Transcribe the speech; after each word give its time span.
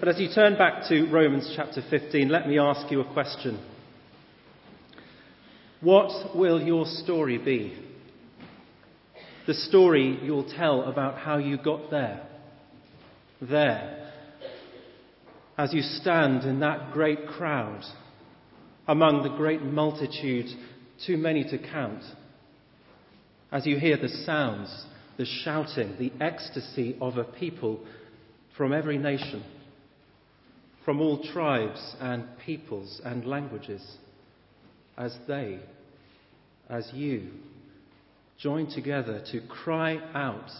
But 0.00 0.08
as 0.08 0.20
you 0.20 0.28
turn 0.34 0.56
back 0.56 0.88
to 0.88 1.06
Romans 1.10 1.52
chapter 1.56 1.82
15, 1.88 2.28
let 2.28 2.46
me 2.46 2.58
ask 2.58 2.90
you 2.90 3.00
a 3.00 3.12
question. 3.12 3.58
What 5.80 6.36
will 6.36 6.60
your 6.60 6.86
story 6.86 7.38
be? 7.38 7.78
The 9.46 9.54
story 9.54 10.18
you'll 10.22 10.50
tell 10.50 10.82
about 10.82 11.18
how 11.18 11.38
you 11.38 11.58
got 11.58 11.90
there. 11.90 12.26
There. 13.40 14.10
As 15.56 15.72
you 15.72 15.82
stand 15.82 16.44
in 16.44 16.60
that 16.60 16.92
great 16.92 17.26
crowd, 17.26 17.84
among 18.86 19.22
the 19.22 19.36
great 19.36 19.62
multitude, 19.62 20.46
too 21.06 21.16
many 21.16 21.44
to 21.44 21.58
count. 21.58 22.02
As 23.52 23.66
you 23.66 23.78
hear 23.78 23.96
the 23.96 24.08
sounds, 24.08 24.86
the 25.16 25.24
shouting, 25.24 25.96
the 25.98 26.12
ecstasy 26.20 26.96
of 27.00 27.18
a 27.18 27.24
people 27.24 27.80
from 28.56 28.72
every 28.72 28.98
nation, 28.98 29.44
from 30.84 31.00
all 31.00 31.22
tribes 31.32 31.96
and 32.00 32.24
peoples 32.44 33.00
and 33.04 33.24
languages, 33.24 33.82
as 34.96 35.16
they, 35.26 35.58
as 36.68 36.90
you, 36.92 37.30
join 38.38 38.66
together 38.66 39.22
to 39.32 39.40
cry 39.48 39.96
out 40.14 40.50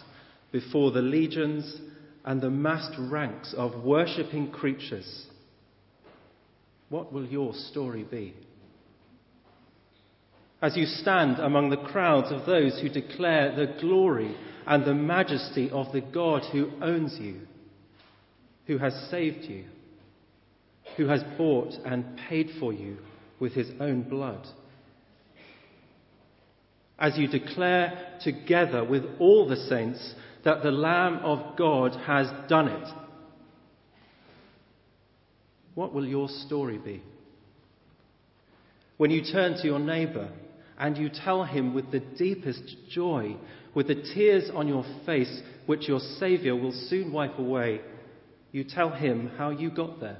before 0.50 0.92
the 0.92 1.02
legions 1.02 1.80
and 2.24 2.40
the 2.40 2.50
massed 2.50 2.94
ranks 2.98 3.54
of 3.56 3.84
worshipping 3.84 4.50
creatures. 4.50 5.26
What 6.88 7.12
will 7.12 7.26
your 7.26 7.52
story 7.52 8.04
be? 8.04 8.34
As 10.62 10.76
you 10.76 10.86
stand 10.86 11.38
among 11.38 11.68
the 11.68 11.76
crowds 11.76 12.32
of 12.32 12.46
those 12.46 12.80
who 12.80 12.88
declare 12.88 13.54
the 13.54 13.78
glory 13.80 14.34
and 14.66 14.84
the 14.84 14.94
majesty 14.94 15.70
of 15.70 15.92
the 15.92 16.00
God 16.00 16.42
who 16.52 16.70
owns 16.80 17.18
you, 17.20 17.40
who 18.66 18.78
has 18.78 18.94
saved 19.10 19.44
you, 19.44 19.64
who 20.96 21.06
has 21.08 21.22
bought 21.36 21.74
and 21.84 22.18
paid 22.28 22.50
for 22.58 22.72
you 22.72 22.98
with 23.40 23.52
his 23.52 23.70
own 23.80 24.02
blood. 24.02 24.46
As 26.98 27.18
you 27.18 27.26
declare 27.26 28.18
together 28.22 28.84
with 28.84 29.04
all 29.18 29.48
the 29.48 29.56
saints 29.56 30.14
that 30.44 30.62
the 30.62 30.70
Lamb 30.70 31.16
of 31.16 31.56
God 31.56 31.96
has 32.06 32.28
done 32.48 32.68
it, 32.68 32.88
what 35.74 35.92
will 35.92 36.06
your 36.06 36.28
story 36.28 36.78
be? 36.78 37.02
When 38.96 39.10
you 39.10 39.22
turn 39.24 39.54
to 39.54 39.66
your 39.66 39.80
neighbour 39.80 40.30
and 40.78 40.96
you 40.96 41.08
tell 41.08 41.44
him 41.44 41.74
with 41.74 41.90
the 41.90 42.00
deepest 42.00 42.76
joy, 42.88 43.36
with 43.74 43.88
the 43.88 43.96
tears 44.14 44.50
on 44.54 44.68
your 44.68 44.84
face, 45.04 45.42
which 45.66 45.88
your 45.88 45.98
Saviour 45.98 46.54
will 46.54 46.72
soon 46.88 47.12
wipe 47.12 47.38
away, 47.38 47.80
you 48.52 48.62
tell 48.62 48.90
him 48.90 49.32
how 49.36 49.50
you 49.50 49.68
got 49.70 49.98
there. 50.00 50.18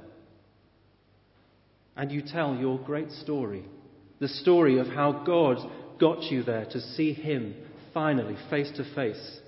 And 1.95 2.11
you 2.11 2.21
tell 2.21 2.55
your 2.55 2.77
great 2.79 3.11
story, 3.11 3.63
the 4.19 4.27
story 4.27 4.79
of 4.79 4.87
how 4.87 5.23
God 5.25 5.57
got 5.99 6.23
you 6.23 6.43
there 6.43 6.65
to 6.65 6.81
see 6.81 7.13
him 7.13 7.55
finally 7.93 8.35
face 8.49 8.71
to 8.75 8.95
face. 8.95 9.39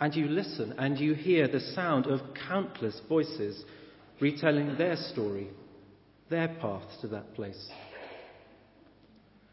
And 0.00 0.14
you 0.14 0.26
listen 0.26 0.74
and 0.76 0.98
you 0.98 1.14
hear 1.14 1.48
the 1.48 1.60
sound 1.60 2.06
of 2.06 2.20
countless 2.48 3.00
voices 3.08 3.64
retelling 4.20 4.76
their 4.76 4.96
story, 4.96 5.48
their 6.28 6.48
path 6.60 6.82
to 7.00 7.08
that 7.08 7.34
place. 7.34 7.68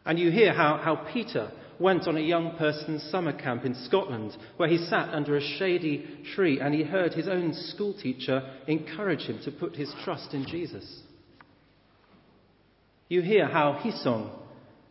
And 0.04 0.18
you 0.18 0.30
hear 0.30 0.52
how, 0.52 0.78
how 0.78 0.96
Peter 1.12 1.50
went 1.78 2.06
on 2.06 2.16
a 2.16 2.20
young 2.20 2.56
person's 2.56 3.02
summer 3.04 3.32
camp 3.32 3.64
in 3.64 3.74
Scotland 3.74 4.36
where 4.56 4.68
he 4.68 4.78
sat 4.78 5.08
under 5.14 5.36
a 5.36 5.40
shady 5.58 6.06
tree 6.34 6.60
and 6.60 6.74
he 6.74 6.82
heard 6.82 7.14
his 7.14 7.28
own 7.28 7.54
schoolteacher 7.54 8.42
encourage 8.66 9.22
him 9.22 9.40
to 9.44 9.50
put 9.50 9.74
his 9.74 9.92
trust 10.04 10.34
in 10.34 10.46
Jesus. 10.46 11.02
You 13.12 13.20
hear 13.20 13.46
how 13.46 13.74
Hisong 13.74 14.30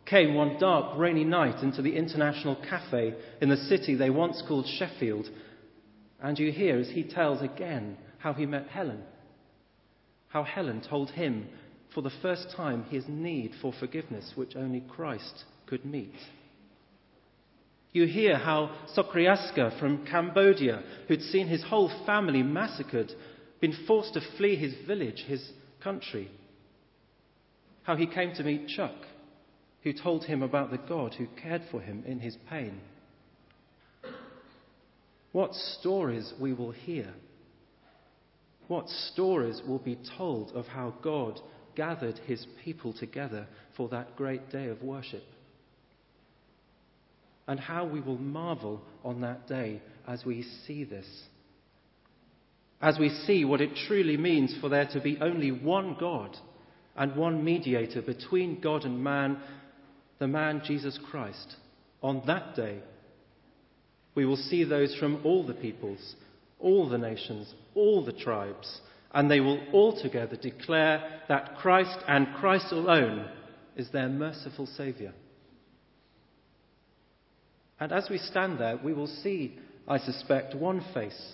came 0.06 0.36
one 0.36 0.60
dark, 0.60 0.96
rainy 0.96 1.24
night 1.24 1.64
into 1.64 1.82
the 1.82 1.96
International 1.96 2.56
Cafe 2.56 3.16
in 3.42 3.50
the 3.50 3.58
city 3.58 3.96
they 3.96 4.12
once 4.12 4.44
called 4.48 4.68
Sheffield, 4.68 5.28
and 6.22 6.38
you 6.38 6.52
hear 6.52 6.78
as 6.78 6.92
he 6.92 7.02
tells 7.04 7.42
again 7.42 7.98
how 8.20 8.34
he 8.34 8.46
met 8.46 8.68
Helen, 8.68 9.02
how 10.28 10.44
Helen 10.44 10.84
told 10.88 11.10
him 11.10 11.48
for 11.96 12.02
the 12.04 12.12
first 12.22 12.52
time 12.56 12.84
his 12.92 13.06
need 13.08 13.54
for 13.60 13.74
forgiveness, 13.80 14.34
which 14.36 14.56
only 14.56 14.82
Christ 14.82 15.46
could 15.66 15.84
meet. 15.84 16.14
You 17.92 18.06
hear 18.06 18.38
how 18.38 18.70
Sokriaska 18.96 19.80
from 19.80 20.06
Cambodia, 20.06 20.84
who'd 21.08 21.24
seen 21.24 21.48
his 21.48 21.64
whole 21.64 21.90
family 22.06 22.44
massacred, 22.44 23.12
been 23.60 23.76
forced 23.88 24.14
to 24.14 24.22
flee 24.38 24.58
his 24.58 24.76
village, 24.86 25.24
his 25.26 25.44
country. 25.84 26.30
How 27.84 27.96
he 27.96 28.08
came 28.08 28.34
to 28.36 28.44
meet 28.44 28.68
Chuck, 28.68 28.96
who 29.84 29.94
told 29.94 30.26
him 30.26 30.44
about 30.44 30.72
the 30.72 30.78
God 30.78 31.16
who 31.16 31.28
cared 31.42 31.64
for 31.72 31.82
him 31.82 32.04
in 32.06 32.20
his 32.20 32.38
pain. 32.50 32.80
What 35.32 35.54
stories 35.54 36.34
we 36.40 36.54
will 36.54 36.72
hear. 36.72 37.14
What 38.68 38.90
stories 38.90 39.62
will 39.68 39.80
be 39.80 39.98
told 40.18 40.52
of 40.52 40.68
how 40.68 40.94
God 41.02 41.40
gathered 41.76 42.20
his 42.20 42.46
people 42.64 42.94
together 42.94 43.48
for 43.76 43.90
that 43.90 44.16
great 44.16 44.50
day 44.50 44.68
of 44.68 44.82
worship 44.84 45.24
and 47.48 47.60
how 47.60 47.86
we 47.86 48.00
will 48.00 48.18
marvel 48.18 48.82
on 49.04 49.22
that 49.22 49.48
day 49.48 49.82
as 50.08 50.24
we 50.26 50.42
see 50.66 50.84
this. 50.84 51.06
As 52.82 52.98
we 52.98 53.10
see 53.10 53.46
what 53.46 53.62
it 53.62 53.72
truly 53.88 54.16
means 54.16 54.56
for 54.62 54.70
there 54.70 54.88
to 54.94 55.02
be 55.02 55.18
only 55.20 55.52
one 55.52 55.98
God 56.00 56.38
and 56.96 57.16
one 57.16 57.44
mediator 57.44 58.02
between 58.02 58.60
God 58.60 58.84
and 58.84 59.04
man, 59.04 59.40
the 60.20 60.28
man 60.28 60.62
Jesus 60.66 61.00
Christ. 61.10 61.56
On 62.02 62.22
that 62.28 62.56
day, 62.56 62.80
we 64.16 64.26
will 64.26 64.38
see 64.38 64.64
those 64.64 64.96
from 64.96 65.22
all 65.24 65.46
the 65.46 65.54
peoples, 65.54 66.16
all 66.60 66.90
the 66.90 66.98
nations, 66.98 67.54
all 67.76 68.04
the 68.04 68.12
tribes, 68.12 68.82
and 69.14 69.30
they 69.30 69.40
will 69.40 69.60
all 69.72 70.02
together 70.02 70.36
declare 70.36 71.22
that 71.28 71.58
Christ 71.58 71.98
and 72.08 72.28
Christ 72.36 72.72
alone 72.72 73.28
is 73.76 73.90
their 73.92 74.10
merciful 74.10 74.66
Saviour. 74.66 75.14
And 77.80 77.92
as 77.92 78.08
we 78.10 78.20
stand 78.20 78.60
there, 78.60 78.78
we 78.84 78.94
will 78.94 79.08
see, 79.08 79.58
I 79.88 79.98
suspect, 79.98 80.56
one 80.56 80.86
face. 80.94 81.34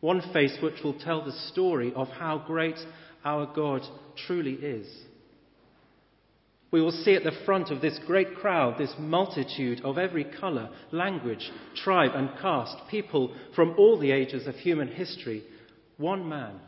One 0.00 0.22
face 0.32 0.56
which 0.62 0.82
will 0.84 0.98
tell 0.98 1.24
the 1.24 1.32
story 1.52 1.92
of 1.94 2.08
how 2.08 2.44
great 2.46 2.78
our 3.24 3.46
God 3.46 3.82
truly 4.26 4.54
is. 4.54 4.86
We 6.70 6.80
will 6.80 6.92
see 6.92 7.14
at 7.14 7.24
the 7.24 7.36
front 7.44 7.70
of 7.70 7.80
this 7.80 7.98
great 8.06 8.36
crowd 8.36 8.78
this 8.78 8.94
multitude 8.98 9.80
of 9.84 9.98
every 9.98 10.24
colour, 10.24 10.70
language, 10.92 11.50
tribe, 11.74 12.12
and 12.14 12.30
caste, 12.40 12.76
people 12.88 13.34
from 13.56 13.74
all 13.76 13.98
the 13.98 14.12
ages 14.12 14.46
of 14.46 14.54
human 14.54 14.88
history. 14.88 15.42
One 15.96 16.28
man, 16.28 16.60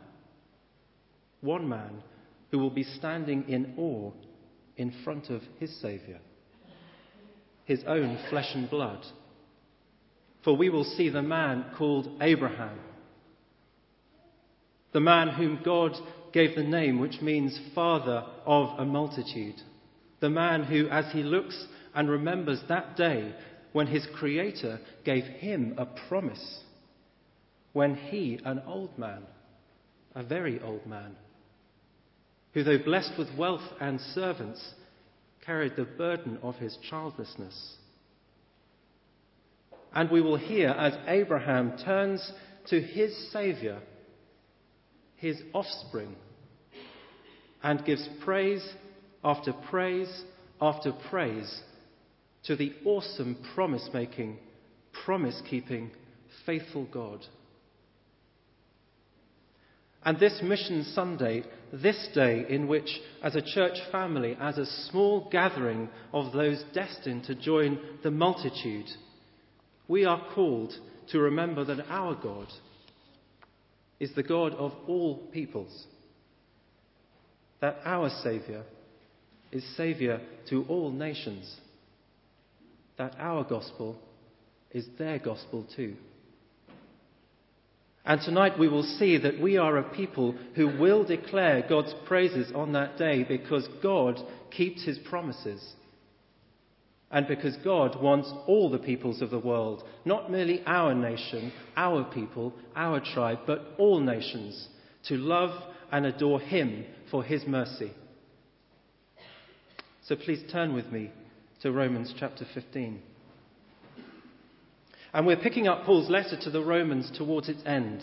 one 1.39 1.69
man 1.69 2.03
who 2.51 2.59
will 2.59 2.69
be 2.69 2.83
standing 2.83 3.47
in 3.47 3.75
awe 3.77 4.11
in 4.75 4.93
front 5.03 5.29
of 5.29 5.41
his 5.59 5.73
Saviour 5.81 6.19
his 7.65 7.83
own 7.87 8.17
flesh 8.29 8.51
and 8.53 8.69
blood. 8.69 9.05
For 10.43 10.55
we 10.55 10.69
will 10.69 10.83
see 10.83 11.09
the 11.09 11.21
man 11.21 11.65
called 11.77 12.09
Abraham, 12.21 12.77
the 14.91 14.99
man 14.99 15.29
whom 15.29 15.61
God 15.63 15.93
gave 16.33 16.55
the 16.55 16.63
name 16.63 16.99
which 16.99 17.21
means 17.21 17.59
father 17.73 18.25
of 18.45 18.79
a 18.79 18.85
multitude, 18.85 19.61
the 20.19 20.29
man 20.29 20.63
who, 20.63 20.87
as 20.89 21.05
he 21.13 21.21
looks 21.23 21.67
and 21.93 22.09
remembers 22.09 22.59
that 22.67 22.97
day 22.97 23.33
when 23.71 23.87
his 23.87 24.07
Creator 24.15 24.79
gave 25.05 25.23
him 25.23 25.75
a 25.77 25.85
promise, 26.07 26.59
when 27.73 27.95
he, 27.95 28.39
an 28.43 28.61
old 28.65 28.97
man, 28.97 29.23
a 30.15 30.23
very 30.23 30.59
old 30.61 30.85
man, 30.85 31.15
who, 32.53 32.63
though 32.63 32.77
blessed 32.77 33.13
with 33.17 33.35
wealth 33.37 33.67
and 33.79 33.99
servants, 33.99 34.73
carried 35.45 35.75
the 35.75 35.85
burden 35.85 36.37
of 36.41 36.55
his 36.55 36.77
childlessness. 36.89 37.75
And 39.93 40.09
we 40.09 40.21
will 40.21 40.37
hear 40.37 40.69
as 40.69 40.93
Abraham 41.07 41.77
turns 41.83 42.31
to 42.67 42.79
his 42.81 43.31
Saviour, 43.31 43.79
his 45.23 45.41
offspring, 45.53 46.13
and 47.63 47.85
gives 47.85 48.05
praise 48.25 48.61
after 49.23 49.53
praise 49.53 50.23
after 50.61 50.91
praise 51.09 51.61
to 52.43 52.57
the 52.57 52.73
awesome 52.83 53.37
promise 53.55 53.89
making, 53.93 54.37
promise 55.05 55.41
keeping, 55.49 55.89
faithful 56.45 56.85
God. 56.91 57.25
And 60.03 60.19
this 60.19 60.41
Mission 60.43 60.83
Sunday, 60.93 61.45
this 61.71 62.09
day 62.13 62.45
in 62.49 62.67
which, 62.67 62.89
as 63.23 63.37
a 63.37 63.41
church 63.41 63.77
family, 63.93 64.35
as 64.41 64.57
a 64.57 64.65
small 64.89 65.29
gathering 65.31 65.87
of 66.11 66.33
those 66.33 66.61
destined 66.73 67.23
to 67.23 67.35
join 67.35 67.79
the 68.03 68.11
multitude, 68.11 68.87
we 69.87 70.03
are 70.03 70.21
called 70.35 70.73
to 71.11 71.19
remember 71.19 71.63
that 71.63 71.85
our 71.89 72.13
God, 72.13 72.47
is 73.99 74.13
the 74.15 74.23
God 74.23 74.53
of 74.53 74.73
all 74.87 75.17
peoples, 75.31 75.85
that 77.61 77.77
our 77.85 78.09
Saviour 78.21 78.63
is 79.51 79.63
Saviour 79.77 80.19
to 80.49 80.65
all 80.67 80.91
nations, 80.91 81.57
that 82.97 83.15
our 83.19 83.43
gospel 83.43 83.97
is 84.71 84.87
their 84.97 85.19
gospel 85.19 85.65
too. 85.75 85.95
And 88.05 88.19
tonight 88.21 88.59
we 88.59 88.67
will 88.67 88.83
see 88.83 89.17
that 89.17 89.39
we 89.39 89.57
are 89.57 89.77
a 89.77 89.95
people 89.95 90.35
who 90.55 90.77
will 90.77 91.05
declare 91.05 91.65
God's 91.67 91.93
praises 92.05 92.51
on 92.53 92.73
that 92.73 92.97
day 92.97 93.23
because 93.23 93.67
God 93.81 94.19
keeps 94.51 94.83
his 94.83 94.99
promises. 94.99 95.63
And 97.13 97.27
because 97.27 97.55
God 97.57 98.01
wants 98.01 98.33
all 98.47 98.71
the 98.71 98.79
peoples 98.79 99.21
of 99.21 99.29
the 99.29 99.37
world, 99.37 99.83
not 100.03 100.31
merely 100.31 100.63
our 100.65 100.95
nation, 100.95 101.53
our 101.77 102.03
people, 102.03 102.53
our 102.75 102.99
tribe, 102.99 103.41
but 103.45 103.61
all 103.77 103.99
nations, 103.99 104.67
to 105.07 105.15
love 105.15 105.51
and 105.91 106.07
adore 106.07 106.39
him 106.39 106.85
for 107.11 107.23
his 107.23 107.45
mercy. 107.45 107.91
So 110.07 110.15
please 110.15 110.43
turn 110.51 110.73
with 110.73 110.87
me 110.87 111.11
to 111.61 111.71
Romans 111.71 112.15
chapter 112.19 112.47
15. 112.51 112.99
And 115.13 115.27
we're 115.27 115.37
picking 115.37 115.67
up 115.67 115.85
Paul's 115.85 116.09
letter 116.09 116.37
to 116.41 116.49
the 116.49 116.63
Romans 116.63 117.11
towards 117.15 117.47
its 117.47 117.61
end. 117.63 118.01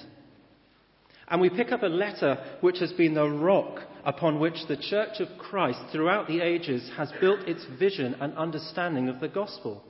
And 1.27 1.41
we 1.41 1.51
pick 1.51 1.73
up 1.73 1.83
a 1.83 1.87
letter 1.87 2.39
which 2.61 2.79
has 2.79 2.93
been 2.93 3.15
the 3.15 3.29
rock 3.29 3.81
upon 4.05 4.41
which 4.41 4.67
the 4.69 4.77
Church 4.77 5.21
of 5.21 5.29
Christ 5.39 5.81
throughout 5.93 6.27
the 6.27 6.41
ages 6.41 6.91
has 6.97 7.13
built 7.21 7.41
its 7.49 7.65
vision 7.79 8.15
and 8.21 8.37
understanding 8.37 9.09
of 9.09 9.21
the 9.21 9.29
gospel. 9.29 9.83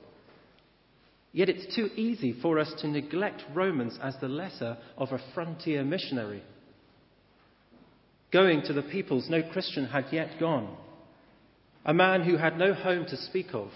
Yet 1.33 1.49
it's 1.49 1.75
too 1.75 1.89
easy 1.95 2.33
for 2.41 2.59
us 2.59 2.73
to 2.79 2.87
neglect 2.87 3.43
Romans 3.53 3.97
as 4.01 4.15
the 4.19 4.27
letter 4.27 4.77
of 4.97 5.11
a 5.11 5.21
frontier 5.33 5.83
missionary. 5.83 6.43
Going 8.31 8.61
to 8.63 8.73
the 8.73 8.81
peoples 8.81 9.29
no 9.29 9.41
Christian 9.41 9.85
had 9.85 10.05
yet 10.11 10.39
gone. 10.39 10.75
A 11.85 11.93
man 11.93 12.23
who 12.23 12.37
had 12.37 12.57
no 12.57 12.73
home 12.73 13.05
to 13.05 13.17
speak 13.17 13.53
of 13.53 13.69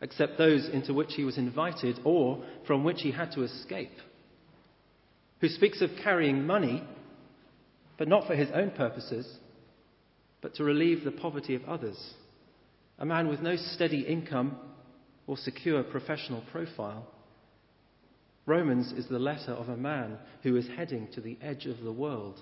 except 0.00 0.36
those 0.36 0.68
into 0.68 0.92
which 0.92 1.14
he 1.14 1.24
was 1.24 1.38
invited 1.38 1.98
or 2.04 2.44
from 2.66 2.84
which 2.84 3.00
he 3.00 3.10
had 3.12 3.32
to 3.32 3.42
escape, 3.42 3.96
who 5.40 5.48
speaks 5.48 5.80
of 5.80 5.90
carrying 6.02 6.46
money, 6.46 6.84
but 7.96 8.08
not 8.08 8.26
for 8.26 8.34
his 8.34 8.50
own 8.52 8.70
purposes, 8.70 9.38
but 10.46 10.54
to 10.54 10.62
relieve 10.62 11.02
the 11.02 11.10
poverty 11.10 11.56
of 11.56 11.64
others, 11.64 11.98
a 13.00 13.04
man 13.04 13.26
with 13.26 13.40
no 13.40 13.56
steady 13.56 14.02
income 14.02 14.56
or 15.26 15.36
secure 15.36 15.82
professional 15.82 16.40
profile. 16.52 17.04
Romans 18.46 18.92
is 18.92 19.08
the 19.08 19.18
letter 19.18 19.50
of 19.50 19.68
a 19.68 19.76
man 19.76 20.16
who 20.44 20.54
is 20.54 20.68
heading 20.76 21.08
to 21.12 21.20
the 21.20 21.36
edge 21.42 21.66
of 21.66 21.80
the 21.82 21.90
world. 21.90 22.38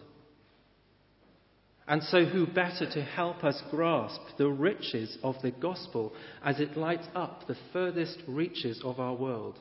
And 1.88 2.02
so, 2.02 2.26
who 2.26 2.46
better 2.46 2.84
to 2.92 3.02
help 3.02 3.42
us 3.42 3.62
grasp 3.70 4.20
the 4.36 4.50
riches 4.50 5.16
of 5.22 5.36
the 5.40 5.52
gospel 5.52 6.12
as 6.44 6.60
it 6.60 6.76
lights 6.76 7.08
up 7.14 7.46
the 7.46 7.56
furthest 7.72 8.18
reaches 8.28 8.82
of 8.84 9.00
our 9.00 9.14
world? 9.14 9.58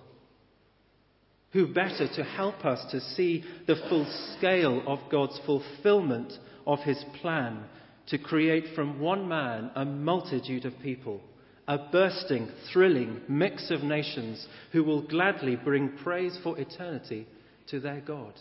Who 1.53 1.73
better 1.73 2.09
to 2.13 2.23
help 2.25 2.65
us 2.65 2.91
to 2.91 2.99
see 2.99 3.45
the 3.67 3.77
full 3.87 4.05
scale 4.37 4.83
of 4.85 4.99
God's 5.09 5.39
fulfillment 5.45 6.33
of 6.67 6.79
his 6.79 7.01
plan 7.21 7.63
to 8.07 8.17
create 8.17 8.75
from 8.75 8.99
one 8.99 9.27
man 9.27 9.71
a 9.75 9.85
multitude 9.85 10.65
of 10.65 10.79
people, 10.81 11.21
a 11.67 11.77
bursting, 11.91 12.49
thrilling 12.71 13.21
mix 13.27 13.71
of 13.71 13.83
nations 13.83 14.45
who 14.71 14.83
will 14.83 15.01
gladly 15.07 15.55
bring 15.55 15.97
praise 16.03 16.37
for 16.43 16.59
eternity 16.59 17.27
to 17.69 17.79
their 17.79 18.01
God? 18.01 18.33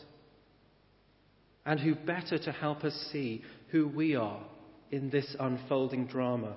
And 1.64 1.79
who 1.79 1.94
better 1.94 2.38
to 2.38 2.53
help 2.53 2.82
us 2.82 3.09
see 3.12 3.43
who 3.70 3.87
we 3.87 4.17
are 4.17 4.43
in 4.91 5.11
this 5.11 5.37
unfolding 5.38 6.06
drama, 6.06 6.56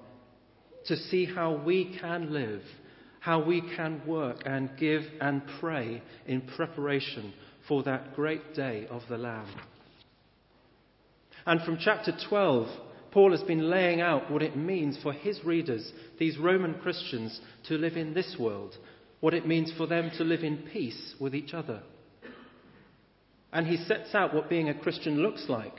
to 0.88 0.96
see 0.96 1.26
how 1.26 1.56
we 1.64 1.98
can 2.02 2.34
live, 2.34 2.62
how 3.20 3.44
we 3.44 3.62
can 3.76 4.02
work 4.06 4.42
and 4.46 4.70
give 4.78 5.04
and 5.22 5.42
pray 5.60 6.02
in 6.28 6.42
preparation 6.42 7.34
for 7.68 7.84
that 7.84 8.16
great 8.16 8.54
day 8.54 8.88
of 8.90 9.02
the 9.10 9.18
Lamb. 9.18 9.48
And 11.46 11.62
from 11.62 11.78
chapter 11.80 12.12
12, 12.30 12.68
Paul 13.16 13.32
has 13.32 13.44
been 13.44 13.70
laying 13.70 14.02
out 14.02 14.30
what 14.30 14.42
it 14.42 14.58
means 14.58 15.00
for 15.02 15.14
his 15.14 15.42
readers, 15.46 15.90
these 16.20 16.38
Roman 16.38 16.74
Christians, 16.74 17.40
to 17.70 17.78
live 17.78 17.96
in 17.96 18.14
this 18.14 18.36
world, 18.38 18.76
what 19.22 19.34
it 19.34 19.48
means 19.48 19.72
for 19.78 19.88
them 19.88 20.12
to 20.18 20.26
live 20.26 20.44
in 20.44 20.58
peace 20.74 21.16
with 21.18 21.34
each 21.34 21.54
other. 21.54 21.82
And 23.54 23.68
he 23.68 23.78
sets 23.78 24.14
out 24.14 24.34
what 24.34 24.50
being 24.50 24.68
a 24.68 24.78
Christian 24.78 25.20
looks 25.24 25.46
like 25.48 25.76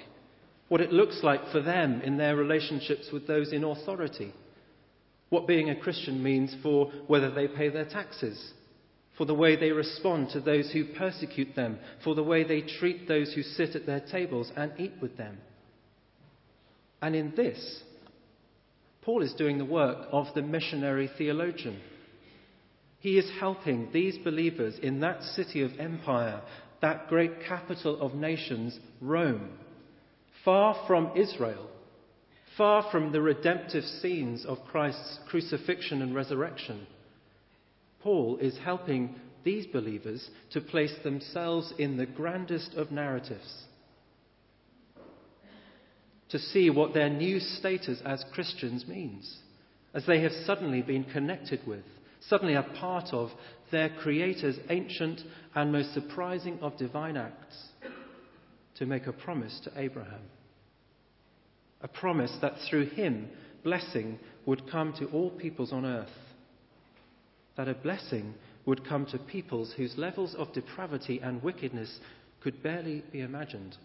what 0.69 0.81
it 0.81 0.93
looks 0.93 1.21
like 1.23 1.53
for 1.53 1.61
them 1.61 2.01
in 2.01 2.17
their 2.17 2.37
relationships 2.37 3.11
with 3.13 3.27
those 3.27 3.53
in 3.53 3.65
authority, 3.65 4.33
what 5.29 5.47
being 5.47 5.71
a 5.71 5.81
Christian 5.81 6.23
means 6.23 6.57
for 6.63 6.91
whether 7.07 7.31
they 7.31 7.47
pay 7.47 7.69
their 7.69 7.85
taxes, 7.85 8.53
for 9.17 9.27
the 9.27 9.35
way 9.35 9.57
they 9.57 9.71
respond 9.71 10.31
to 10.31 10.41
those 10.41 10.73
who 10.73 10.85
persecute 10.95 11.55
them, 11.55 11.79
for 12.03 12.15
the 12.15 12.23
way 12.23 12.43
they 12.43 12.63
treat 12.63 13.07
those 13.07 13.33
who 13.35 13.43
sit 13.43 13.77
at 13.77 13.87
their 13.87 14.01
tables 14.01 14.51
and 14.57 14.73
eat 14.79 14.95
with 15.01 15.17
them. 15.17 15.39
And 17.01 17.15
in 17.15 17.35
this, 17.37 17.83
Paul 19.03 19.23
is 19.23 19.35
doing 19.35 19.59
the 19.59 19.65
work 19.65 20.09
of 20.11 20.27
the 20.35 20.43
missionary 20.43 21.11
theologian. 21.19 21.81
He 23.01 23.19
is 23.19 23.31
helping 23.39 23.91
these 23.93 24.19
believers 24.19 24.79
in 24.83 25.01
that 25.01 25.23
city 25.23 25.63
of 25.63 25.79
empire, 25.79 26.41
that 26.81 27.09
great 27.09 27.45
capital 27.47 28.01
of 28.01 28.15
nations, 28.15 28.79
Rome 29.01 29.51
far 30.47 30.77
from 30.87 31.11
Israel, 31.17 31.69
far 32.57 32.89
from 32.93 33.11
the 33.11 33.21
redemptive 33.21 33.83
scenes 33.83 34.47
of 34.47 34.65
Christ's 34.71 35.19
crucifixion 35.29 36.01
and 36.01 36.15
resurrection. 36.15 36.87
Paul 38.01 38.39
is 38.41 38.57
helping 38.65 39.17
these 39.43 39.67
believers 39.67 40.31
to 40.53 40.61
place 40.61 40.95
themselves 41.03 41.75
in 41.79 41.97
the 41.97 42.07
grandest 42.07 42.75
of 42.75 42.93
narratives, 42.93 43.65
to 46.31 46.39
see 46.39 46.71
what 46.71 46.93
their 46.93 47.09
new 47.11 47.39
status 47.39 48.01
as 48.05 48.25
Christians 48.33 48.87
means, 48.87 49.39
as 49.95 50.05
they 50.07 50.21
have 50.23 50.33
suddenly 50.45 50.83
been 50.83 51.05
connected 51.05 51.61
with, 51.67 51.85
suddenly 52.29 52.55
a 52.55 52.63
part 52.63 53.13
of 53.13 53.31
their 53.71 53.89
Creator's 53.89 54.59
ancient 54.69 55.21
and 55.55 55.73
most 55.73 55.95
surprising 55.95 56.59
of 56.61 56.77
divine 56.77 57.17
acts 57.17 57.69
to 58.77 58.87
make 58.87 59.07
a 59.07 59.13
promise 59.13 59.61
to 59.65 59.73
Abraham. 59.77 60.23
A 61.83 61.89
promise 61.89 62.37
that 62.41 62.55
through 62.69 62.87
him 62.87 63.29
blessing 63.63 64.19
would 64.45 64.71
come 64.71 64.93
to 64.99 65.07
all 65.07 65.31
peoples 65.31 65.73
on 65.73 65.85
earth, 65.85 66.09
that 67.57 67.69
a 67.69 67.75
blessing 67.75 68.35
would 68.65 68.87
come 68.87 69.07
to 69.07 69.19
peoples 69.19 69.73
whose 69.77 69.97
levels 69.97 70.35
of 70.35 70.53
depravity 70.53 71.21
and 71.23 71.43
wickedness 71.43 72.01
could 72.41 72.63
barely 72.63 73.03
be 73.13 73.21
imagined, 73.21 73.77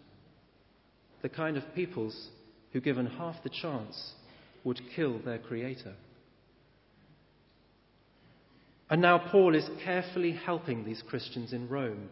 the 1.22 1.30
kind 1.30 1.58
of 1.58 1.63
peoples 1.75 2.30
who, 2.74 2.82
given 2.82 3.06
half 3.06 3.44
the 3.44 3.50
chance, 3.50 4.13
would 4.63 4.82
kill 4.96 5.20
their 5.20 5.40
Creator. 5.40 5.94
And 8.90 9.01
now 9.01 9.18
Paul 9.32 9.56
is 9.56 9.70
carefully 9.84 10.34
helping 10.34 10.84
these 10.84 11.01
Christians 11.08 11.54
in 11.54 11.70
Rome 11.70 12.10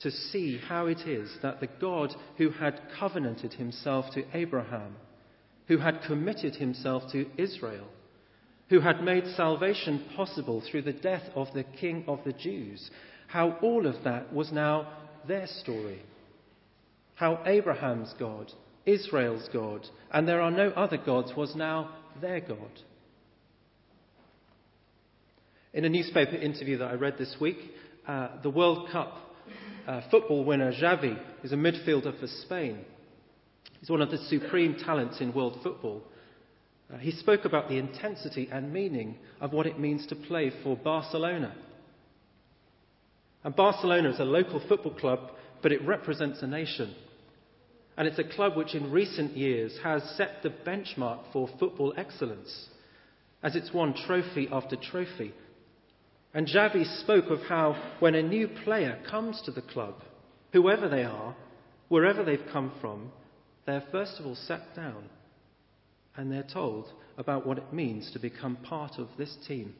to 0.00 0.10
see 0.10 0.58
how 0.58 0.86
it 0.86 1.00
is 1.06 1.30
that 1.42 1.60
the 1.60 1.68
God 1.80 2.14
who 2.36 2.50
had 2.50 2.80
covenanted 2.98 3.52
himself 3.52 4.06
to 4.14 4.24
Abraham, 4.34 4.96
who 5.68 5.78
had 5.78 6.02
committed 6.02 6.56
himself 6.56 7.04
to 7.12 7.26
Israel, 7.38 7.86
who 8.70 8.80
had 8.80 9.04
made 9.04 9.24
salvation 9.36 10.04
possible 10.16 10.62
through 10.62 10.82
the 10.82 10.92
death 10.92 11.24
of 11.34 11.48
the 11.54 11.64
King 11.64 12.04
of 12.08 12.20
the 12.24 12.32
Jews, 12.32 12.90
how 13.26 13.58
all 13.62 13.86
of 13.86 14.02
that 14.04 14.32
was 14.32 14.50
now 14.50 14.92
their 15.28 15.46
story. 15.46 16.02
How 17.20 17.42
Abraham's 17.44 18.14
God, 18.18 18.50
Israel's 18.86 19.46
God, 19.52 19.86
and 20.10 20.26
there 20.26 20.40
are 20.40 20.50
no 20.50 20.70
other 20.70 20.96
gods 20.96 21.34
was 21.36 21.54
now 21.54 21.90
their 22.18 22.40
God. 22.40 22.80
In 25.74 25.84
a 25.84 25.90
newspaper 25.90 26.36
interview 26.36 26.78
that 26.78 26.86
I 26.86 26.94
read 26.94 27.18
this 27.18 27.36
week, 27.38 27.58
uh, 28.08 28.28
the 28.42 28.48
World 28.48 28.88
Cup 28.90 29.18
uh, 29.86 30.00
football 30.10 30.46
winner 30.46 30.72
Xavi 30.72 31.20
is 31.42 31.52
a 31.52 31.56
midfielder 31.56 32.18
for 32.18 32.26
Spain. 32.26 32.78
He's 33.80 33.90
one 33.90 34.00
of 34.00 34.10
the 34.10 34.16
supreme 34.16 34.76
talents 34.76 35.20
in 35.20 35.34
world 35.34 35.58
football. 35.62 36.02
Uh, 36.90 36.96
he 36.96 37.10
spoke 37.10 37.44
about 37.44 37.68
the 37.68 37.76
intensity 37.76 38.48
and 38.50 38.72
meaning 38.72 39.18
of 39.42 39.52
what 39.52 39.66
it 39.66 39.78
means 39.78 40.06
to 40.06 40.16
play 40.16 40.50
for 40.62 40.74
Barcelona. 40.74 41.54
And 43.44 43.54
Barcelona 43.54 44.08
is 44.08 44.20
a 44.20 44.24
local 44.24 44.62
football 44.66 44.94
club, 44.94 45.32
but 45.62 45.70
it 45.70 45.84
represents 45.86 46.40
a 46.40 46.46
nation. 46.46 46.94
And 47.96 48.08
it's 48.08 48.18
a 48.18 48.24
club 48.24 48.56
which, 48.56 48.74
in 48.74 48.90
recent 48.90 49.36
years, 49.36 49.78
has 49.82 50.02
set 50.16 50.42
the 50.42 50.50
benchmark 50.50 51.20
for 51.32 51.48
football 51.58 51.92
excellence, 51.96 52.68
as 53.42 53.56
it's 53.56 53.72
won 53.72 53.94
trophy 53.94 54.48
after 54.50 54.76
trophy 54.76 55.32
and 56.32 56.46
Xavi 56.46 56.84
spoke 57.00 57.26
of 57.30 57.40
how 57.42 57.76
when 57.98 58.14
a 58.14 58.22
new 58.22 58.48
player 58.64 58.98
comes 59.10 59.42
to 59.42 59.50
the 59.50 59.62
club, 59.62 59.94
whoever 60.52 60.88
they 60.88 61.02
are, 61.02 61.34
wherever 61.88 62.24
they've 62.24 62.38
come 62.52 62.72
from, 62.80 63.10
they're 63.66 63.84
first 63.90 64.18
of 64.18 64.26
all 64.26 64.36
sat 64.36 64.74
down 64.76 65.04
and 66.16 66.30
they're 66.30 66.46
told 66.52 66.86
about 67.18 67.46
what 67.46 67.58
it 67.58 67.72
means 67.72 68.10
to 68.12 68.18
become 68.18 68.56
part 68.56 68.92
of 68.98 69.08
this 69.18 69.36
team. 69.46 69.74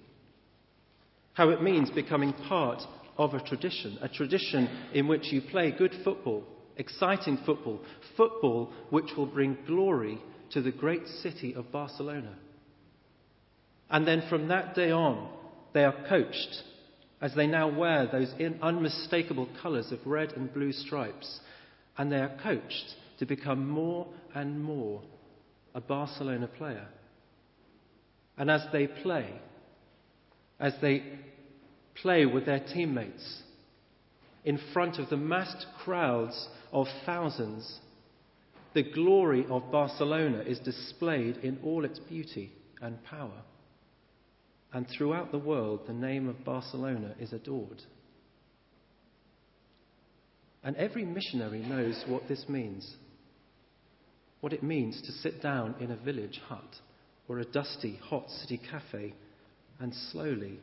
How 1.35 1.51
it 1.51 1.63
means 1.63 1.91
becoming 1.91 2.33
part 2.33 2.83
of 3.17 3.35
a 3.35 3.41
tradition, 3.41 3.99
a 4.03 4.09
tradition 4.09 4.69
in 4.93 5.07
which 5.07 5.33
you 5.33 5.41
play 5.41 5.71
good 5.71 5.95
football, 6.03 6.45
exciting 6.77 7.39
football, 7.45 7.81
football 8.17 8.73
which 8.91 9.11
will 9.17 9.27
bring 9.27 9.57
glory 9.67 10.21
to 10.53 10.63
the 10.63 10.73
great 10.73 11.07
city 11.07 11.55
of 11.55 11.71
Barcelona. 11.73 12.35
And 13.89 14.07
then 14.07 14.23
from 14.29 14.49
that 14.49 14.75
day 14.75 14.91
on, 14.91 15.29
they 15.73 15.85
are 15.85 16.07
coached 16.09 16.63
as 17.21 17.35
they 17.35 17.47
now 17.47 17.69
wear 17.69 18.07
those 18.07 18.33
unmistakable 18.63 19.49
colours 19.61 19.93
of 19.93 20.07
red 20.07 20.33
and 20.33 20.53
blue 20.53 20.73
stripes, 20.73 21.41
and 21.99 22.11
they 22.11 22.17
are 22.17 22.37
coached 22.43 22.95
to 23.19 23.27
become 23.27 23.69
more 23.69 24.07
and 24.35 24.63
more 24.63 25.03
a 25.75 25.81
Barcelona 25.81 26.49
player. 26.49 26.87
And 28.39 28.51
as 28.51 28.63
they 28.73 28.87
play, 28.87 29.29
as 30.59 30.73
they 30.81 31.03
play 32.01 32.25
with 32.25 32.47
their 32.47 32.61
teammates 32.61 33.43
in 34.45 34.59
front 34.73 34.99
of 34.99 35.11
the 35.11 35.17
massed 35.17 35.67
crowds 35.85 36.49
of 36.73 36.87
thousands, 37.05 37.81
the 38.75 38.83
glory 38.83 39.47
of 39.51 39.71
Barcelona 39.73 40.41
is 40.41 40.59
displayed 40.61 41.39
in 41.39 41.59
all 41.65 41.85
its 41.85 41.99
beauty 41.99 42.53
and 42.81 43.03
power. 43.05 43.43
And 44.73 44.87
throughout 44.87 45.33
the 45.33 45.39
world, 45.39 45.81
the 45.87 45.93
name 45.93 46.29
of 46.29 46.45
Barcelona 46.45 47.15
is 47.19 47.33
adored. 47.33 47.83
And 50.63 50.77
every 50.77 51.05
missionary 51.05 51.61
knows 51.61 52.05
what 52.07 52.29
this 52.29 52.45
means 52.49 52.97
what 54.41 54.53
it 54.53 54.63
means 54.63 55.01
to 55.03 55.13
sit 55.13 55.43
down 55.43 55.75
in 55.81 55.91
a 55.91 55.97
village 55.97 56.41
hut 56.49 56.77
or 57.29 57.39
a 57.39 57.45
dusty, 57.45 57.99
hot 58.03 58.29
city 58.31 58.61
cafe 58.71 59.15
and 59.79 59.95
slowly 60.11 60.59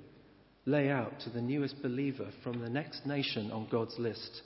lay 0.66 0.90
out 0.90 1.20
to 1.22 1.30
the 1.30 1.42
newest 1.42 1.82
believer 1.82 2.28
from 2.44 2.60
the 2.60 2.70
next 2.70 3.06
nation 3.06 3.52
on 3.52 3.68
God's 3.72 3.98
list 3.98 4.42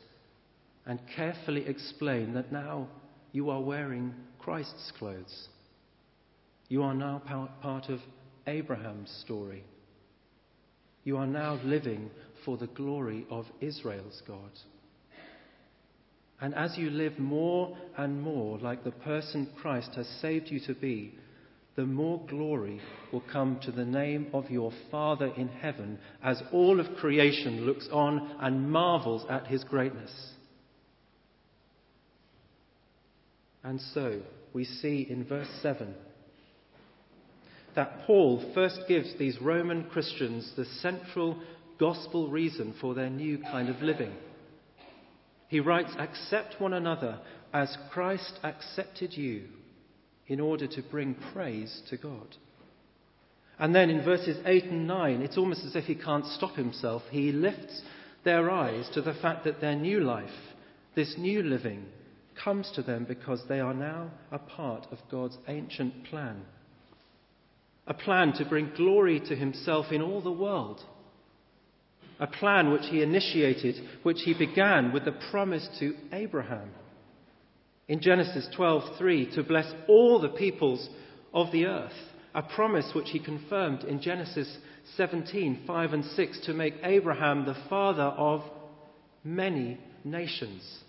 and 0.92 1.00
carefully 1.16 1.66
explain 1.68 2.34
that 2.34 2.52
now 2.52 2.86
you 3.32 3.50
are 3.50 3.62
wearing 3.62 4.14
Christ's 4.40 4.92
clothes. 5.00 5.48
You 6.68 6.84
are 6.84 6.94
now 6.94 7.22
part 7.62 7.88
of 7.88 8.02
Abraham's 8.46 9.10
story. 9.26 9.64
You 11.06 11.16
are 11.16 11.26
now 11.26 11.58
living 11.64 12.12
for 12.44 12.58
the 12.58 12.68
glory 12.68 13.26
of 13.30 13.46
Israel's 13.62 14.22
God. 14.28 14.52
And 16.42 16.54
as 16.56 16.78
you 16.78 16.90
live 16.90 17.18
more 17.18 17.78
and 17.98 18.22
more 18.22 18.58
like 18.58 18.84
the 18.84 18.92
person 18.92 19.48
Christ 19.62 19.92
has 19.96 20.10
saved 20.22 20.52
you 20.52 20.60
to 20.68 20.74
be, 20.74 21.14
the 21.78 21.86
more 21.86 22.22
glory 22.28 22.82
will 23.14 23.24
come 23.32 23.62
to 23.64 23.72
the 23.72 23.86
name 23.86 24.28
of 24.34 24.52
your 24.52 24.74
Father 24.92 25.32
in 25.38 25.48
heaven 25.48 26.00
as 26.22 26.44
all 26.52 26.82
of 26.82 26.98
creation 26.98 27.62
looks 27.62 27.88
on 27.94 28.36
and 28.42 28.70
marvels 28.70 29.26
at 29.30 29.48
his 29.48 29.64
greatness. 29.64 30.12
And 33.64 33.80
so 33.94 34.22
we 34.54 34.66
see 34.66 35.08
in 35.10 35.24
verse 35.24 35.50
7 35.62 35.94
that 37.76 38.06
Paul 38.06 38.52
first 38.54 38.82
gives 38.88 39.18
these 39.18 39.42
Roman 39.42 39.86
Christians 39.86 40.52
the 40.56 40.66
central 40.66 41.42
gospel 41.80 42.30
reason 42.30 42.76
for 42.82 42.94
their 42.94 43.10
new 43.10 43.38
kind 43.38 43.70
of 43.70 43.82
living. 43.82 44.14
He 45.48 45.60
writes, 45.60 45.92
Accept 45.98 46.60
one 46.60 46.74
another 46.74 47.20
as 47.54 47.78
Christ 47.92 48.40
accepted 48.44 49.14
you 49.14 49.46
in 50.28 50.40
order 50.40 50.68
to 50.68 50.82
bring 50.82 51.16
praise 51.34 51.82
to 51.90 51.98
God. 51.98 52.36
And 53.60 53.76
then 53.76 53.90
in 53.90 54.04
verses 54.04 54.38
8 54.46 54.66
and 54.66 54.88
9, 54.88 55.22
it's 55.22 55.38
almost 55.38 55.64
as 55.66 55.76
if 55.76 55.86
he 55.86 55.96
can't 55.96 56.26
stop 56.26 56.56
himself. 56.56 57.04
He 57.12 57.32
lifts 57.32 57.82
their 58.24 58.50
eyes 58.50 58.90
to 58.94 59.02
the 59.02 59.14
fact 59.14 59.44
that 59.46 59.62
their 59.62 59.76
new 59.76 60.00
life, 60.00 60.30
this 60.96 61.16
new 61.18 61.44
living, 61.44 61.86
comes 62.44 62.72
to 62.76 62.82
them 62.82 63.06
because 63.06 63.44
they 63.48 63.60
are 63.60 63.74
now 63.74 64.12
a 64.32 64.40
part 64.40 64.88
of 64.92 64.98
God's 65.10 65.38
ancient 65.48 66.06
plan. 66.06 66.42
A 67.88 67.94
plan 67.94 68.34
to 68.34 68.46
bring 68.46 68.72
glory 68.76 69.20
to 69.20 69.36
himself 69.36 69.92
in 69.92 70.02
all 70.02 70.22
the 70.22 70.32
world 70.32 70.82
a 72.22 72.28
plan 72.28 72.72
which 72.72 72.86
he 72.86 73.02
initiated, 73.02 73.76
which 74.04 74.22
he 74.22 74.36
began 74.36 74.94
with 74.94 75.04
the 75.06 75.18
promise 75.32 75.68
to 75.80 75.96
Abraham. 76.14 76.70
In 77.88 78.00
Genesis 78.00 78.48
12:3 78.56 79.34
to 79.34 79.44
bless 79.44 79.74
all 79.88 80.20
the 80.20 80.30
peoples 80.30 80.88
of 81.34 81.52
the 81.52 81.66
earth, 81.66 82.14
a 82.36 82.44
promise 82.44 82.94
which 82.94 83.10
he 83.10 83.20
confirmed 83.20 83.84
in 83.84 84.00
Genesis 84.00 84.60
17:5 84.98 85.94
and 85.94 86.06
6 86.06 86.40
to 86.42 86.54
make 86.54 86.76
Abraham 86.84 87.44
the 87.44 87.58
father 87.68 88.04
of 88.04 88.44
many 89.24 89.80
nations. 90.04 90.84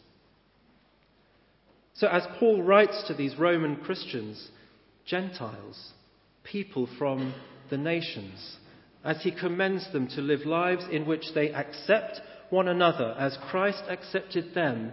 So 2.02 2.09
as 2.09 2.26
Paul 2.40 2.64
writes 2.64 3.04
to 3.06 3.14
these 3.14 3.38
Roman 3.38 3.76
Christians, 3.76 4.49
Gentiles, 5.06 5.92
people 6.42 6.88
from 6.99 7.32
the 7.71 7.78
nations, 7.78 8.56
as 9.04 9.23
he 9.23 9.30
commends 9.30 9.87
them 9.92 10.09
to 10.09 10.21
live 10.21 10.44
lives 10.44 10.85
in 10.90 11.06
which 11.06 11.26
they 11.32 11.52
accept 11.52 12.21
one 12.50 12.66
another 12.66 13.14
as 13.16 13.38
Christ 13.49 13.85
accepted 13.88 14.52
them, 14.52 14.90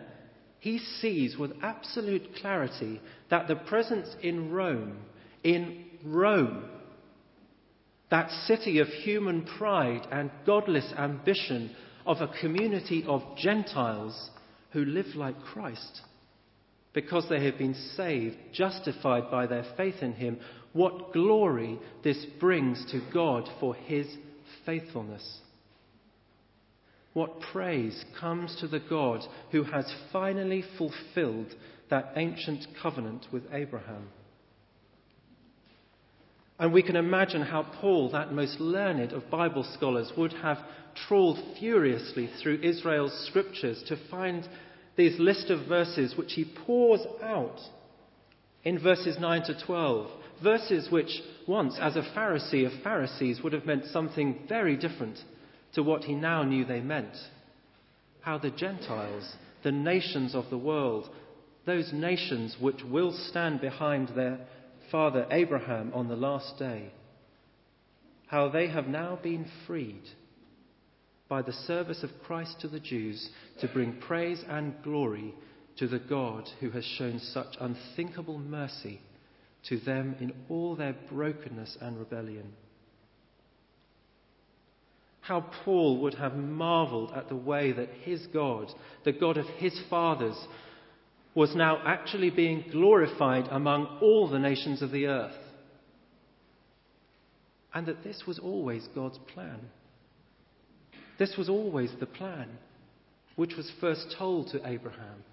he 0.59 0.77
sees 0.77 1.35
with 1.35 1.53
absolute 1.63 2.35
clarity 2.39 3.01
that 3.31 3.47
the 3.47 3.55
presence 3.55 4.15
in 4.21 4.51
Rome, 4.51 4.99
in 5.43 5.85
Rome, 6.05 6.63
that 8.11 8.29
city 8.45 8.77
of 8.77 8.87
human 8.87 9.47
pride 9.57 10.05
and 10.11 10.29
godless 10.45 10.93
ambition 10.95 11.75
of 12.05 12.21
a 12.21 12.39
community 12.39 13.03
of 13.07 13.23
Gentiles 13.35 14.29
who 14.73 14.85
live 14.85 15.15
like 15.15 15.41
Christ, 15.41 16.01
because 16.93 17.27
they 17.29 17.43
have 17.45 17.57
been 17.57 17.75
saved, 17.95 18.35
justified 18.53 19.29
by 19.29 19.45
their 19.45 19.65
faith 19.77 20.01
in 20.01 20.13
him, 20.13 20.39
what 20.73 21.13
glory 21.13 21.79
this 22.03 22.25
brings 22.39 22.85
to 22.91 23.01
God 23.13 23.47
for 23.59 23.75
his 23.75 24.07
faithfulness. 24.65 25.39
What 27.13 27.41
praise 27.51 28.05
comes 28.19 28.55
to 28.59 28.67
the 28.67 28.79
God 28.79 29.21
who 29.51 29.63
has 29.63 29.91
finally 30.11 30.63
fulfilled 30.77 31.53
that 31.89 32.13
ancient 32.15 32.67
covenant 32.81 33.25
with 33.31 33.43
Abraham. 33.51 34.09
And 36.59 36.73
we 36.73 36.83
can 36.83 36.97
imagine 36.97 37.41
how 37.41 37.63
Paul, 37.79 38.11
that 38.11 38.33
most 38.33 38.59
learned 38.59 39.13
of 39.13 39.29
Bible 39.31 39.63
scholars, 39.75 40.11
would 40.17 40.33
have 40.33 40.57
trawled 41.07 41.39
furiously 41.57 42.29
through 42.41 42.59
Israel's 42.61 43.27
scriptures 43.27 43.81
to 43.87 43.97
find 44.11 44.47
these 44.99 45.17
list 45.17 45.49
of 45.49 45.65
verses 45.65 46.17
which 46.17 46.33
he 46.33 46.43
pours 46.65 46.99
out 47.23 47.57
in 48.65 48.77
verses 48.77 49.17
9 49.17 49.43
to 49.43 49.65
12 49.65 50.11
Verses 50.43 50.89
which 50.89 51.21
once, 51.47 51.77
as 51.81 51.95
a 51.95 52.01
Pharisee 52.01 52.65
of 52.65 52.83
Pharisees, 52.83 53.41
would 53.41 53.51
have 53.51 53.65
meant 53.65 53.85
something 53.85 54.39
very 54.47 54.77
different 54.77 55.17
to 55.73 55.83
what 55.83 56.03
he 56.03 56.15
now 56.15 56.43
knew 56.43 56.63
they 56.63 56.79
meant. 56.79 57.13
How 58.21 58.37
the 58.37 58.49
Gentiles, 58.49 59.35
the 59.63 59.71
nations 59.71 60.35
of 60.35 60.49
the 60.49 60.57
world, 60.57 61.09
those 61.65 61.91
nations 61.91 62.55
which 62.59 62.83
will 62.83 63.11
stand 63.11 63.59
behind 63.59 64.09
their 64.09 64.39
father 64.91 65.27
Abraham 65.29 65.91
on 65.93 66.07
the 66.07 66.15
last 66.15 66.57
day, 66.57 66.91
how 68.27 68.47
they 68.49 68.67
have 68.67 68.87
now 68.87 69.19
been 69.21 69.45
freed 69.67 70.03
by 71.29 71.43
the 71.43 71.53
service 71.53 72.03
of 72.03 72.09
Christ 72.25 72.59
to 72.61 72.67
the 72.67 72.79
Jews 72.79 73.29
to 73.61 73.67
bring 73.67 74.01
praise 74.01 74.43
and 74.49 74.73
glory 74.83 75.35
to 75.77 75.87
the 75.87 75.99
God 75.99 76.49
who 76.59 76.71
has 76.71 76.83
shown 76.83 77.19
such 77.19 77.55
unthinkable 77.61 78.39
mercy 78.39 78.99
to 79.69 79.79
them 79.79 80.15
in 80.19 80.33
all 80.49 80.75
their 80.75 80.95
brokenness 81.09 81.77
and 81.79 81.97
rebellion. 81.97 82.51
How 85.21 85.45
Paul 85.63 86.01
would 86.01 86.15
have 86.15 86.35
marveled 86.35 87.11
at 87.15 87.29
the 87.29 87.35
way 87.35 87.71
that 87.71 87.89
his 88.01 88.25
God, 88.33 88.71
the 89.05 89.11
God 89.11 89.37
of 89.37 89.45
his 89.57 89.79
fathers, 89.89 90.35
was 91.35 91.55
now 91.55 91.79
actually 91.85 92.31
being 92.31 92.65
glorified 92.71 93.47
among 93.51 93.99
all 94.01 94.27
the 94.27 94.39
nations 94.39 94.81
of 94.81 94.89
the 94.89 95.05
earth. 95.05 95.37
And 97.71 97.85
that 97.85 98.03
this 98.03 98.23
was 98.25 98.39
always 98.39 98.87
God's 98.95 99.19
plan. 99.33 99.59
This 101.19 101.37
was 101.37 101.49
always 101.49 101.91
the 101.99 102.07
plan 102.07 102.47
which 103.35 103.55
was 103.55 103.71
first 103.79 104.15
told 104.17 104.47
to 104.47 104.67
Abraham 104.67 105.23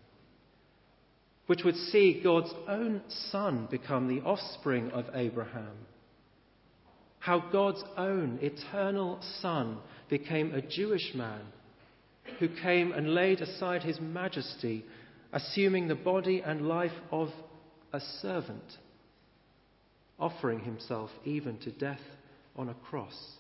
which 1.47 1.63
would 1.65 1.77
see 1.77 2.21
God's 2.23 2.53
own 2.69 3.03
Son 3.31 3.69
become 3.71 4.09
the 4.09 4.21
offspring 4.23 4.91
of 4.91 5.07
Abraham. 5.15 5.77
How 7.21 7.39
God's 7.53 7.83
own 7.97 8.39
eternal 8.43 9.21
Son 9.41 9.79
became 10.09 10.55
a 10.55 10.61
Jewish 10.61 11.13
man 11.15 11.41
who 12.39 12.49
came 12.49 12.93
and 12.93 13.15
laid 13.15 13.41
aside 13.41 13.83
his 13.83 14.01
majesty 14.01 14.85
assuming 15.33 15.89
the 15.89 15.95
body 15.95 16.41
and 16.45 16.69
life 16.69 16.93
of 17.11 17.29
a 17.93 18.01
servant, 18.01 18.79
offering 20.19 20.61
himself 20.61 21.11
even 21.25 21.59
to 21.59 21.71
death 21.71 22.01
on 22.57 22.69
a 22.69 22.75
cross. 22.75 23.37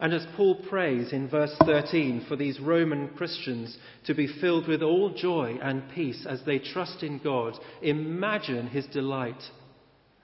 And 0.00 0.14
as 0.14 0.26
Paul 0.34 0.54
prays 0.54 1.12
in 1.12 1.28
verse 1.28 1.54
13 1.66 2.24
for 2.26 2.34
these 2.34 2.58
Roman 2.58 3.08
Christians 3.08 3.76
to 4.06 4.14
be 4.14 4.26
filled 4.40 4.66
with 4.66 4.82
all 4.82 5.10
joy 5.10 5.58
and 5.62 5.90
peace 5.94 6.24
as 6.26 6.42
they 6.46 6.58
trust 6.58 7.02
in 7.02 7.18
God, 7.18 7.52
imagine 7.82 8.68
his 8.68 8.86
delight 8.86 9.42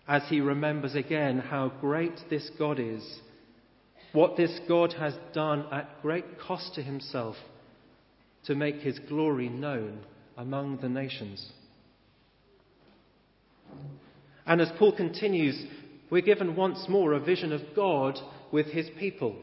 as 0.08 0.22
he 0.30 0.40
remembers 0.40 0.94
again 0.94 1.38
how 1.38 1.68
great 1.80 2.18
this 2.30 2.50
God 2.58 2.80
is, 2.80 3.20
what 4.12 4.38
this 4.38 4.58
God 4.66 4.94
has 4.94 5.12
done 5.34 5.66
at 5.70 6.00
great 6.00 6.38
cost 6.40 6.74
to 6.76 6.82
himself 6.82 7.36
to 8.46 8.54
make 8.54 8.76
his 8.76 8.98
glory 9.00 9.50
known 9.50 9.98
among 10.38 10.78
the 10.78 10.88
nations. 10.88 11.52
And 14.46 14.62
as 14.62 14.70
Paul 14.78 14.96
continues, 14.96 15.62
we're 16.08 16.22
given 16.22 16.56
once 16.56 16.86
more 16.88 17.12
a 17.12 17.20
vision 17.20 17.52
of 17.52 17.60
God 17.74 18.18
with 18.50 18.66
his 18.66 18.88
people. 18.98 19.36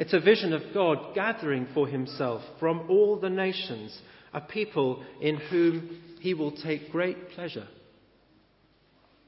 It's 0.00 0.14
a 0.14 0.18
vision 0.20 0.54
of 0.54 0.62
God 0.72 1.14
gathering 1.14 1.68
for 1.74 1.86
himself 1.86 2.40
from 2.58 2.86
all 2.88 3.20
the 3.20 3.28
nations 3.28 3.96
a 4.32 4.40
people 4.40 5.04
in 5.20 5.36
whom 5.36 6.00
he 6.20 6.32
will 6.32 6.52
take 6.52 6.90
great 6.90 7.28
pleasure. 7.32 7.68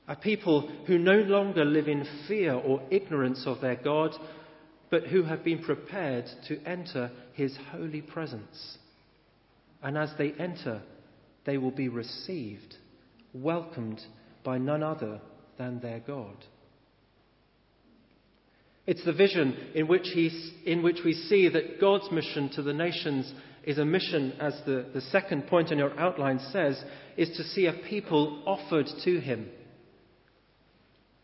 A 0.09 0.17
people 0.17 0.71
who 0.87 0.97
no 0.97 1.17
longer 1.17 1.67
live 1.67 1.89
in 1.89 2.09
fear 2.27 2.55
or 2.55 2.81
ignorance 2.91 3.43
of 3.45 3.61
their 3.61 3.77
God, 3.77 4.13
but 4.91 5.09
who 5.09 5.25
have 5.25 5.45
been 5.45 5.63
prepared 5.63 6.25
to 6.49 6.59
enter 6.65 7.11
his 7.35 7.55
holy 7.71 8.01
presence. 8.01 8.79
And 9.83 9.99
as 9.99 10.15
they 10.17 10.33
enter, 10.33 10.81
they 11.45 11.59
will 11.59 11.71
be 11.71 11.91
received, 11.91 12.77
welcomed 13.35 14.01
by 14.43 14.57
none 14.57 14.83
other 14.83 15.21
than 15.59 15.81
their 15.81 16.01
God. 16.01 16.47
It's 18.87 19.05
the 19.05 19.13
vision 19.13 19.57
in 19.75 19.87
which, 19.87 20.09
he, 20.13 20.31
in 20.67 20.83
which 20.83 21.01
we 21.05 21.13
see 21.13 21.49
that 21.49 21.81
God's 21.81 22.11
mission 22.11 22.49
to 22.51 22.63
the 22.63 22.73
nations 22.73 23.33
is 23.65 23.79
a 23.79 23.85
mission, 23.85 24.33
as 24.41 24.61
the, 24.67 24.87
the 24.93 25.01
second 25.01 25.47
point 25.47 25.71
in 25.71 25.79
your 25.79 25.99
outline 25.99 26.41
says, 26.51 26.83
is 27.17 27.37
to 27.37 27.45
see 27.45 27.67
a 27.67 27.73
people 27.89 28.43
offered 28.45 28.89
to 29.05 29.21
him. 29.21 29.49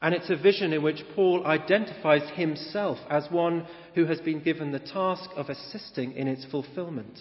And 0.01 0.15
it's 0.15 0.31
a 0.31 0.37
vision 0.37 0.73
in 0.73 0.85
which 0.85 1.03
Paul 1.17 1.45
identifies 1.45 2.23
himself 2.37 2.99
as 3.11 3.27
one 3.31 3.67
who 3.97 4.05
has 4.07 4.21
been 4.21 4.41
given 4.41 4.71
the 4.71 4.79
task 4.79 5.29
of 5.35 5.49
assisting 5.49 6.13
in 6.13 6.29
its 6.29 6.45
fulfillment. 6.45 7.19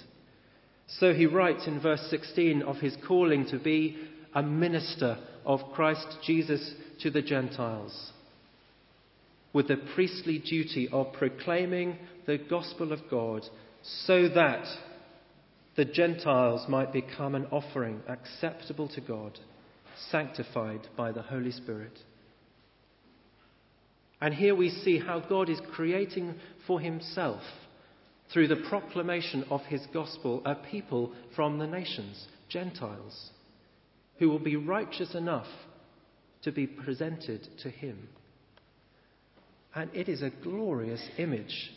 So 0.86 1.14
he 1.16 1.26
writes 1.26 1.66
in 1.66 1.82
verse 1.82 2.06
16 2.12 2.62
of 2.62 2.78
his 2.78 2.96
calling 3.08 3.48
to 3.48 3.58
be 3.58 3.98
a 4.36 4.44
minister 4.44 5.18
of 5.44 5.62
Christ 5.74 6.18
Jesus 6.24 6.76
to 7.02 7.10
the 7.10 7.24
Gentiles 7.24 8.12
with 9.58 9.70
the 9.70 9.84
priestly 9.96 10.38
duty 10.38 10.88
of 10.92 11.12
proclaiming 11.14 11.98
the 12.28 12.38
gospel 12.38 12.94
of 12.94 13.00
God 13.10 13.44
so 13.82 14.30
that 14.30 14.64
the 15.76 15.84
Gentiles 15.84 16.68
might 16.70 16.94
become 16.94 17.34
an 17.34 17.48
offering 17.48 18.00
acceptable 18.08 18.88
to 18.90 19.02
God, 19.02 19.40
sanctified 20.12 20.88
by 20.96 21.12
the 21.12 21.24
Holy 21.24 21.50
Spirit. 21.50 21.98
And 24.22 24.32
here 24.32 24.54
we 24.54 24.70
see 24.70 25.00
how 25.00 25.22
God 25.22 25.50
is 25.50 25.60
creating 25.74 26.36
for 26.68 26.80
himself, 26.80 27.42
through 28.32 28.50
the 28.50 28.64
proclamation 28.70 29.44
of 29.50 29.62
his 29.62 29.82
gospel, 29.92 30.44
a 30.46 30.54
people 30.54 31.14
from 31.36 31.58
the 31.58 31.66
nations, 31.66 32.28
Gentiles, 32.48 33.32
who 34.20 34.30
will 34.30 34.38
be 34.38 34.56
righteous 34.56 35.16
enough 35.16 35.48
to 36.44 36.52
be 36.52 36.68
presented 36.68 37.48
to 37.64 37.72
him. 37.72 38.08
And 39.78 39.92
it 39.94 40.10
is 40.10 40.24
a 40.24 40.32
glorious 40.32 41.08
image. 41.20 41.70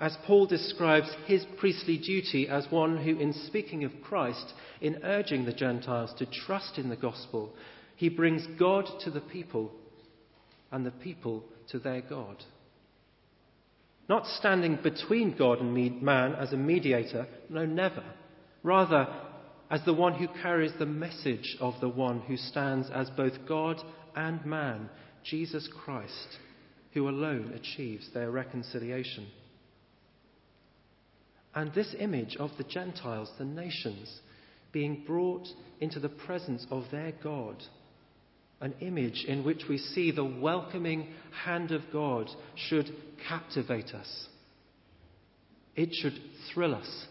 As 0.00 0.16
Paul 0.26 0.46
describes 0.46 1.08
his 1.26 1.46
priestly 1.60 1.96
duty 1.96 2.48
as 2.48 2.66
one 2.72 2.96
who, 2.96 3.20
in 3.20 3.32
speaking 3.32 3.84
of 3.84 3.92
Christ, 4.02 4.52
in 4.80 4.98
urging 5.04 5.44
the 5.44 5.52
Gentiles 5.52 6.12
to 6.18 6.26
trust 6.26 6.78
in 6.78 6.88
the 6.88 6.96
gospel, 6.96 7.54
he 7.94 8.08
brings 8.08 8.44
God 8.58 8.86
to 9.04 9.12
the 9.12 9.20
people 9.20 9.70
and 10.72 10.84
the 10.84 10.90
people 10.90 11.44
to 11.68 11.78
their 11.78 12.00
God. 12.00 12.42
Not 14.08 14.26
standing 14.26 14.80
between 14.82 15.38
God 15.38 15.60
and 15.60 16.02
man 16.02 16.34
as 16.34 16.52
a 16.52 16.56
mediator, 16.56 17.28
no, 17.48 17.64
never. 17.64 18.02
Rather, 18.64 19.06
as 19.70 19.84
the 19.84 19.94
one 19.94 20.14
who 20.14 20.26
carries 20.42 20.72
the 20.80 20.86
message 20.86 21.56
of 21.60 21.74
the 21.80 21.88
one 21.88 22.22
who 22.22 22.36
stands 22.36 22.90
as 22.90 23.08
both 23.10 23.34
God 23.46 23.80
and 24.16 24.44
man, 24.44 24.90
Jesus 25.22 25.68
Christ 25.84 26.38
who 26.94 27.08
alone 27.08 27.52
achieves 27.54 28.08
their 28.12 28.30
reconciliation. 28.30 29.26
And 31.54 31.72
this 31.74 31.94
image 31.98 32.36
of 32.36 32.50
the 32.56 32.64
Gentiles, 32.64 33.30
the 33.38 33.44
nations, 33.44 34.20
being 34.72 35.04
brought 35.06 35.46
into 35.80 36.00
the 36.00 36.08
presence 36.08 36.66
of 36.70 36.84
their 36.90 37.12
God, 37.22 37.62
an 38.60 38.74
image 38.80 39.24
in 39.26 39.44
which 39.44 39.64
we 39.68 39.76
see 39.76 40.10
the 40.10 40.24
welcoming 40.24 41.08
hand 41.44 41.72
of 41.72 41.82
God, 41.92 42.30
should 42.54 42.90
captivate 43.28 43.92
us. 43.92 44.28
It 45.74 45.90
should 45.92 46.18
thrill 46.52 46.74
us 46.74 47.06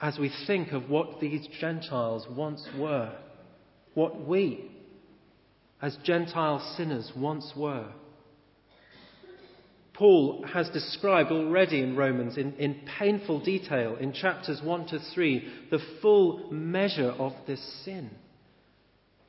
as 0.00 0.18
we 0.18 0.32
think 0.46 0.72
of 0.72 0.88
what 0.88 1.20
these 1.20 1.46
Gentiles 1.60 2.26
once 2.30 2.66
were, 2.78 3.12
what 3.94 4.26
we, 4.26 4.70
as 5.82 5.96
Gentile 6.04 6.60
sinners, 6.76 7.10
once 7.16 7.52
were. 7.56 7.86
Paul 9.94 10.46
has 10.50 10.70
described 10.70 11.30
already 11.30 11.80
in 11.80 11.94
Romans 11.94 12.38
in, 12.38 12.54
in, 12.54 12.80
painful 12.98 13.40
detail 13.40 13.96
in 13.96 14.14
chapters 14.14 14.60
1 14.62 14.86
to 14.88 14.98
3 15.14 15.48
the 15.70 15.78
full 16.00 16.50
measure 16.50 17.10
of 17.10 17.34
this 17.46 17.60
sin. 17.84 18.10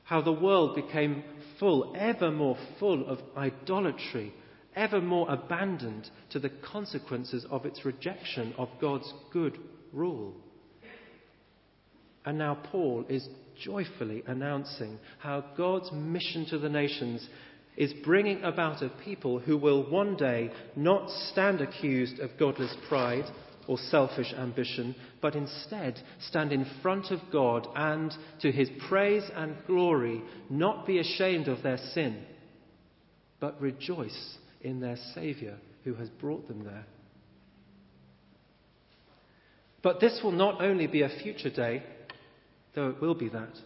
How 0.04 0.22
the 0.22 0.32
world 0.32 0.76
became 0.76 1.24
full, 1.60 1.94
ever 1.98 2.32
more 2.32 2.58
full 2.80 3.06
of 3.08 3.20
idolatry, 3.36 4.34
ever 4.76 5.02
more 5.02 5.30
abandoned 5.30 6.10
to 6.30 6.40
the 6.40 6.50
consequences 6.50 7.46
of 7.50 7.66
its 7.66 7.84
rejection 7.84 8.54
of 8.58 8.70
God's 8.80 9.14
good 9.34 9.58
rule. 9.92 10.34
And 12.24 12.38
now 12.38 12.58
Paul 12.72 13.06
is 13.10 13.28
joyfully 13.64 14.24
announcing 14.28 15.00
how 15.20 15.46
God's 15.58 15.92
mission 15.92 16.46
to 16.48 16.58
the 16.58 16.70
nations 16.70 17.28
is 17.78 17.94
bringing 18.04 18.44
about 18.44 18.82
a 18.82 18.90
people 19.04 19.40
who 19.40 19.58
will 19.58 19.90
one 19.90 20.16
day 20.16 20.52
not 20.76 21.10
stand 21.32 21.62
accused 21.62 22.20
of 22.20 22.38
godless 22.38 22.76
pride 22.88 23.26
or 23.68 23.78
selfish 23.78 24.34
ambition, 24.38 24.96
but 25.22 25.36
instead 25.36 26.00
stand 26.28 26.52
in 26.52 26.66
front 26.82 27.12
of 27.12 27.20
God 27.32 27.68
and, 27.76 28.14
to 28.42 28.52
his 28.52 28.70
praise 28.90 29.24
and 29.36 29.56
glory, 29.68 30.22
not 30.50 30.86
be 30.86 31.00
ashamed 31.00 31.48
of 31.48 31.64
their 31.64 31.78
sin, 31.94 32.24
but 33.40 33.62
rejoice 33.62 34.38
in 34.62 34.80
their 34.80 34.98
Saviour 35.14 35.56
who 35.84 35.94
has 35.96 36.10
brought 36.10 36.48
them 36.48 36.64
there. 36.64 36.86
But 39.82 40.00
this 40.00 40.20
will 40.24 40.32
not 40.32 40.62
only 40.62 40.88
be 40.88 41.02
a 41.02 41.10
future 41.24 41.50
day, 41.50 41.84
though 42.76 42.90
it 42.90 43.02
will 43.02 43.16
be 43.16 43.30
that. 43.30 43.58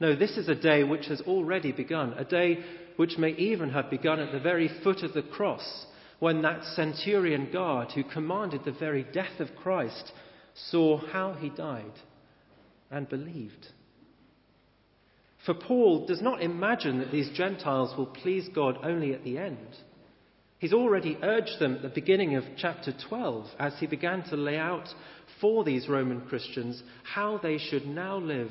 No, 0.00 0.16
this 0.16 0.36
is 0.36 0.48
a 0.48 0.54
day 0.54 0.84
which 0.84 1.06
has 1.06 1.20
already 1.22 1.72
begun, 1.72 2.14
a 2.14 2.24
day 2.24 2.58
which 2.96 3.18
may 3.18 3.30
even 3.30 3.70
have 3.70 3.90
begun 3.90 4.20
at 4.20 4.32
the 4.32 4.40
very 4.40 4.70
foot 4.82 5.02
of 5.02 5.14
the 5.14 5.22
cross, 5.22 5.86
when 6.18 6.42
that 6.42 6.64
centurion 6.76 7.50
guard 7.52 7.92
who 7.92 8.04
commanded 8.04 8.64
the 8.64 8.72
very 8.72 9.04
death 9.12 9.40
of 9.40 9.48
Christ 9.62 10.12
saw 10.70 10.98
how 10.98 11.34
he 11.34 11.48
died 11.50 11.92
and 12.90 13.08
believed. 13.08 13.68
For 15.44 15.54
Paul 15.54 16.06
does 16.06 16.22
not 16.22 16.42
imagine 16.42 16.98
that 16.98 17.10
these 17.10 17.30
Gentiles 17.36 17.96
will 17.96 18.06
please 18.06 18.48
God 18.54 18.78
only 18.84 19.12
at 19.12 19.24
the 19.24 19.38
end. 19.38 19.66
He's 20.58 20.72
already 20.72 21.18
urged 21.20 21.58
them 21.58 21.74
at 21.74 21.82
the 21.82 21.88
beginning 21.88 22.36
of 22.36 22.44
chapter 22.56 22.94
12 23.08 23.46
as 23.58 23.72
he 23.80 23.88
began 23.88 24.22
to 24.30 24.36
lay 24.36 24.56
out 24.56 24.88
for 25.42 25.64
these 25.64 25.88
Roman 25.88 26.22
Christians 26.22 26.82
how 27.02 27.38
they 27.42 27.58
should 27.58 27.84
now 27.84 28.16
live 28.16 28.50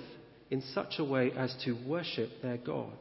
in 0.51 0.61
such 0.61 0.99
a 0.99 1.03
way 1.03 1.31
as 1.35 1.55
to 1.63 1.71
worship 1.87 2.29
their 2.43 2.57
God. 2.57 2.93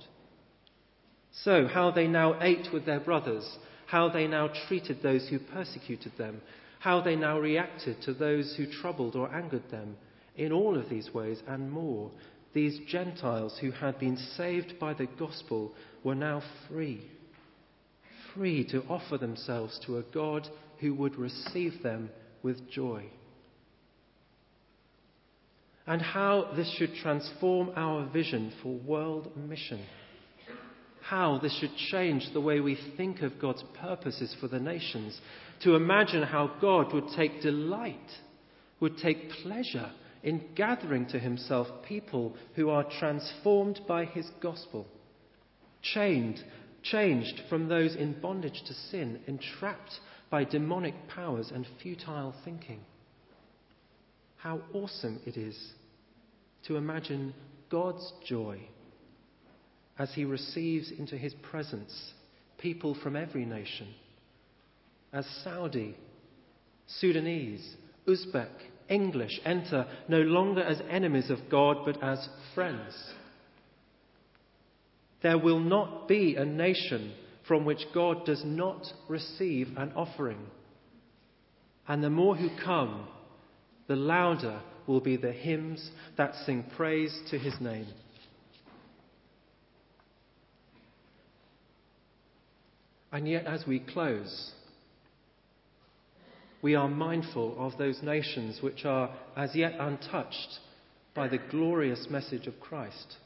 So, 1.43 1.67
how 1.67 1.91
they 1.91 2.07
now 2.07 2.41
ate 2.41 2.73
with 2.73 2.87
their 2.87 3.01
brothers, 3.01 3.59
how 3.87 4.09
they 4.09 4.29
now 4.29 4.49
treated 4.69 5.03
those 5.03 5.29
who 5.29 5.41
persecuted 5.41 6.13
them, 6.17 6.41
how 6.79 7.01
they 7.01 7.17
now 7.17 7.39
reacted 7.39 8.01
to 8.03 8.15
those 8.15 8.55
who 8.57 8.73
troubled 8.81 9.17
or 9.17 9.33
angered 9.35 9.69
them. 9.71 9.97
In 10.37 10.53
all 10.53 10.79
of 10.79 10.89
these 10.89 11.13
ways 11.13 11.43
and 11.47 11.71
more, 11.71 12.11
these 12.55 12.79
Gentiles 12.89 13.59
who 13.61 13.73
had 13.73 13.99
been 13.99 14.17
saved 14.37 14.79
by 14.79 14.95
the 14.95 15.09
gospel 15.19 15.75
were 16.05 16.15
now 16.15 16.43
free. 16.69 17.03
Free 18.35 18.65
to 18.71 18.85
offer 18.85 19.19
themselves 19.19 19.81
to 19.87 19.99
a 19.99 20.03
God 20.15 20.49
who 20.79 20.95
would 20.95 21.17
receive 21.17 21.83
them 21.83 22.11
with 22.43 22.71
joy. 22.71 23.05
And 25.91 26.01
how 26.01 26.53
this 26.55 26.73
should 26.79 26.95
transform 27.03 27.73
our 27.75 28.07
vision 28.11 28.53
for 28.63 28.79
world 28.79 29.37
mission. 29.37 29.85
How 31.01 31.41
this 31.43 31.53
should 31.59 31.75
change 31.91 32.31
the 32.33 32.41
way 32.41 32.61
we 32.61 32.79
think 32.97 33.23
of 33.23 33.41
God's 33.41 33.65
purposes 33.81 34.33
for 34.41 34.47
the 34.47 34.61
nations. 34.61 35.21
To 35.65 35.75
imagine 35.75 36.23
how 36.23 36.53
God 36.61 36.95
would 36.95 37.09
take 37.17 37.43
delight, 37.43 37.97
would 38.79 38.99
take 38.99 39.31
pleasure 39.43 39.91
in 40.23 40.55
gathering 40.55 41.09
to 41.09 41.19
himself 41.19 41.67
people 41.89 42.37
who 42.55 42.71
are 42.71 42.87
transformed 43.01 43.81
by 43.89 44.05
his 44.05 44.31
gospel, 44.41 44.87
chained, 45.83 46.39
changed 46.85 47.43
from 47.49 47.67
those 47.67 47.97
in 47.97 48.13
bondage 48.21 48.63
to 48.65 48.75
sin, 48.75 49.19
entrapped 49.27 49.99
by 50.31 50.45
demonic 50.45 50.95
powers 51.09 51.51
and 51.53 51.67
futile 51.83 52.33
thinking. 52.45 52.79
How 54.37 54.61
awesome 54.73 55.21
it 55.27 55.37
is 55.37 55.75
to 56.67 56.77
imagine 56.77 57.35
God's 57.71 58.13
joy 58.27 58.61
as 59.99 60.13
he 60.15 60.25
receives 60.25 60.91
into 60.91 61.17
his 61.17 61.35
presence 61.35 62.13
people 62.59 62.97
from 63.03 63.17
every 63.17 63.45
nation, 63.45 63.89
as 65.13 65.27
Saudi, 65.45 65.97
Sudanese, 66.87 67.77
Uzbek, 68.07 68.49
English 68.89 69.41
enter 69.45 69.87
no 70.09 70.19
longer 70.19 70.63
as 70.63 70.81
enemies 70.91 71.31
of 71.31 71.39
God 71.51 71.79
but 71.85 72.03
as 72.03 72.29
friends. 72.55 72.95
There 75.23 75.39
will 75.39 75.61
not 75.61 76.09
be 76.09 76.35
a 76.37 76.45
nation 76.45 77.13
from 77.47 77.65
which 77.65 77.85
God 77.95 78.25
does 78.27 78.43
not 78.45 78.87
receive 79.09 79.69
an 79.77 79.93
offering. 79.95 80.39
And 81.87 82.03
the 82.03 82.11
more 82.11 82.37
who 82.37 82.49
come, 82.65 83.07
the 83.87 83.97
louder 83.97 84.61
will 84.91 85.01
be 85.01 85.17
the 85.17 85.31
hymns 85.31 85.89
that 86.17 86.35
sing 86.45 86.65
praise 86.77 87.17
to 87.31 87.39
his 87.39 87.55
name. 87.61 87.87
And 93.13 93.29
yet, 93.29 93.47
as 93.47 93.65
we 93.69 93.79
close, 93.79 94.51
we 96.61 96.75
are 96.75 96.89
mindful 96.89 97.55
of 97.57 97.79
those 97.79 98.03
nations 98.03 98.59
which 98.61 98.85
are 98.85 99.15
as 99.37 99.55
yet 99.55 99.75
untouched 99.79 100.59
by 101.15 101.29
the 101.29 101.39
glorious 101.39 102.09
message 102.11 102.49
of 102.49 102.59
Christ, 102.59 103.17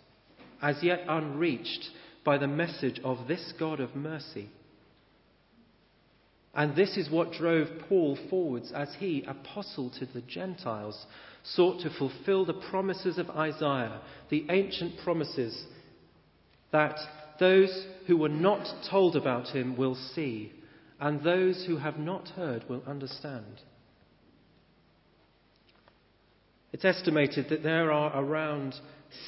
as 0.60 0.82
yet 0.82 1.00
unreached 1.08 1.88
by 2.24 2.36
the 2.36 2.46
message 2.46 3.00
of 3.02 3.26
this 3.26 3.54
God 3.58 3.80
of 3.80 3.96
mercy. 3.96 4.50
And 6.56 6.76
this 6.76 6.96
is 6.96 7.10
what 7.10 7.32
drove 7.32 7.66
Paul 7.88 8.16
forwards 8.30 8.70
as 8.72 8.94
he, 8.98 9.24
apostle 9.26 9.90
to 9.98 10.06
the 10.06 10.20
Gentiles, 10.22 11.04
sought 11.42 11.82
to 11.82 11.90
fulfill 11.90 12.44
the 12.44 12.54
promises 12.54 13.18
of 13.18 13.28
Isaiah, 13.30 14.00
the 14.30 14.46
ancient 14.50 15.00
promises 15.02 15.64
that 16.70 16.96
those 17.40 17.88
who 18.06 18.16
were 18.16 18.28
not 18.28 18.68
told 18.88 19.16
about 19.16 19.48
him 19.48 19.76
will 19.76 19.96
see, 19.96 20.52
and 21.00 21.20
those 21.22 21.64
who 21.66 21.78
have 21.78 21.98
not 21.98 22.28
heard 22.30 22.68
will 22.68 22.82
understand. 22.86 23.60
It's 26.72 26.84
estimated 26.84 27.48
that 27.50 27.62
there 27.62 27.92
are 27.92 28.16
around 28.16 28.74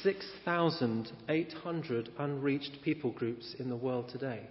6,800 0.03 2.09
unreached 2.17 2.81
people 2.83 3.11
groups 3.11 3.55
in 3.59 3.69
the 3.69 3.75
world 3.75 4.09
today. 4.09 4.47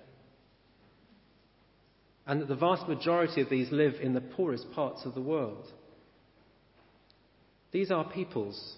And 2.26 2.40
that 2.40 2.48
the 2.48 2.56
vast 2.56 2.88
majority 2.88 3.40
of 3.40 3.48
these 3.48 3.70
live 3.70 3.94
in 4.02 4.14
the 4.14 4.20
poorest 4.20 4.70
parts 4.72 5.04
of 5.04 5.14
the 5.14 5.20
world. 5.20 5.72
These 7.72 7.90
are 7.90 8.04
peoples 8.04 8.76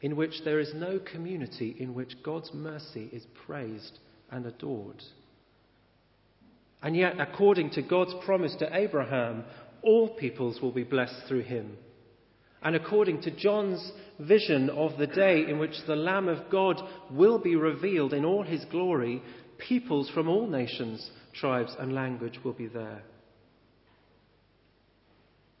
in 0.00 0.16
which 0.16 0.42
there 0.44 0.60
is 0.60 0.72
no 0.74 0.98
community 0.98 1.76
in 1.78 1.94
which 1.94 2.22
God's 2.22 2.52
mercy 2.52 3.08
is 3.12 3.24
praised 3.46 3.98
and 4.30 4.44
adored. 4.46 5.02
And 6.82 6.96
yet, 6.96 7.20
according 7.20 7.70
to 7.70 7.82
God's 7.82 8.14
promise 8.24 8.54
to 8.58 8.76
Abraham, 8.76 9.44
all 9.82 10.08
peoples 10.08 10.60
will 10.60 10.72
be 10.72 10.82
blessed 10.82 11.26
through 11.28 11.42
him. 11.42 11.76
And 12.62 12.76
according 12.76 13.22
to 13.22 13.30
John's 13.30 13.92
vision 14.20 14.70
of 14.70 14.98
the 14.98 15.06
day 15.06 15.44
in 15.48 15.58
which 15.58 15.74
the 15.86 15.96
Lamb 15.96 16.28
of 16.28 16.50
God 16.50 16.80
will 17.10 17.38
be 17.38 17.56
revealed 17.56 18.12
in 18.12 18.24
all 18.24 18.42
his 18.42 18.64
glory, 18.66 19.22
peoples 19.68 20.10
from 20.10 20.28
all 20.28 20.46
nations, 20.46 21.10
tribes, 21.34 21.74
and 21.78 21.94
language 21.94 22.38
will 22.44 22.52
be 22.52 22.66
there. 22.66 23.02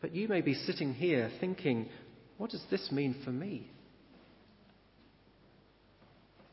But 0.00 0.14
you 0.14 0.28
may 0.28 0.40
be 0.40 0.54
sitting 0.54 0.94
here 0.94 1.30
thinking, 1.40 1.88
what 2.38 2.50
does 2.50 2.64
this 2.70 2.90
mean 2.90 3.14
for 3.24 3.30
me? 3.30 3.70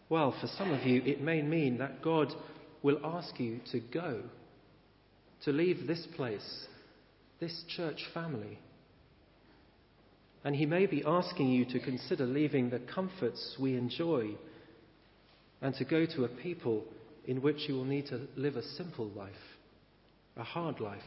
Well, 0.07 0.35
for 0.39 0.47
some 0.47 0.71
of 0.71 0.85
you, 0.85 1.01
it 1.03 1.21
may 1.21 1.41
mean 1.41 1.79
that 1.79 2.01
God 2.01 2.33
will 2.81 2.99
ask 3.03 3.39
you 3.39 3.59
to 3.71 3.79
go, 3.79 4.21
to 5.45 5.51
leave 5.51 5.87
this 5.87 6.05
place, 6.15 6.67
this 7.39 7.63
church 7.75 8.03
family. 8.13 8.59
And 10.43 10.55
He 10.55 10.65
may 10.65 10.85
be 10.85 11.03
asking 11.05 11.49
you 11.49 11.65
to 11.65 11.79
consider 11.79 12.25
leaving 12.25 12.69
the 12.69 12.79
comforts 12.79 13.55
we 13.59 13.75
enjoy 13.75 14.35
and 15.61 15.75
to 15.75 15.85
go 15.85 16.05
to 16.05 16.23
a 16.23 16.29
people 16.29 16.85
in 17.29 17.41
which 17.41 17.69
you 17.69 17.75
will 17.75 17.85
need 17.85 18.07
to 18.07 18.27
live 18.35 18.57
a 18.57 18.63
simple 18.63 19.07
life, 19.09 19.31
a 20.35 20.43
hard 20.43 20.79
life, 20.79 20.99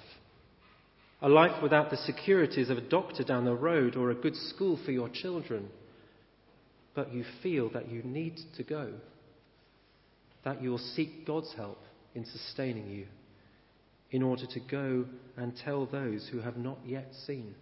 a 1.21 1.29
life 1.29 1.63
without 1.63 1.91
the 1.91 1.97
securities 1.97 2.71
of 2.71 2.79
a 2.79 2.89
doctor 2.89 3.23
down 3.25 3.45
the 3.45 3.55
road 3.55 3.97
or 3.97 4.11
a 4.11 4.15
good 4.15 4.37
school 4.37 4.79
for 4.85 4.93
your 4.93 5.09
children 5.09 5.69
but 6.95 7.13
you 7.13 7.25
feel 7.43 7.71
that 7.71 7.91
you 7.91 8.03
need 8.03 8.39
to 8.57 8.63
go, 8.63 8.93
that 10.45 10.63
you 10.63 10.71
will 10.71 10.79
seek 10.79 11.27
God's 11.27 11.53
help 11.57 11.79
in 12.15 12.25
sustaining 12.25 12.89
you 12.91 13.07
in 14.11 14.23
order 14.23 14.45
to 14.47 14.61
go 14.61 15.07
and 15.37 15.55
tell 15.65 15.87
those 15.87 16.29
who 16.31 16.41
have 16.41 16.57
not 16.57 16.79
yet 16.85 17.09
seen. 17.27 17.55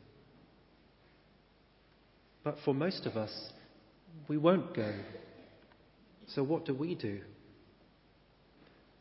But 2.43 2.57
for 2.65 2.75
most 2.75 3.07
of 3.07 3.17
us, 3.17 3.33
we 4.27 4.37
won't 4.37 4.75
go. 4.75 4.93
So 6.35 6.43
what 6.43 6.65
do 6.65 6.75
we 6.75 6.97
do? 6.97 7.21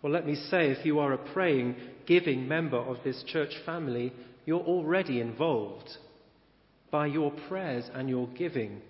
Well, 0.02 0.14
let 0.14 0.26
me 0.26 0.36
say, 0.36 0.70
if 0.70 0.86
you 0.86 1.00
are 1.00 1.14
a 1.14 1.34
praying, 1.34 1.76
giving 2.06 2.48
member 2.48 2.78
of 2.78 2.98
this 3.04 3.22
church 3.28 3.54
family, 3.66 4.14
you're 4.46 4.62
already 4.62 5.20
involved. 5.20 5.90
By 6.90 7.08
your 7.08 7.32
prayers 7.50 7.90
and 7.94 8.10
your 8.10 8.28
giving, 8.30 8.82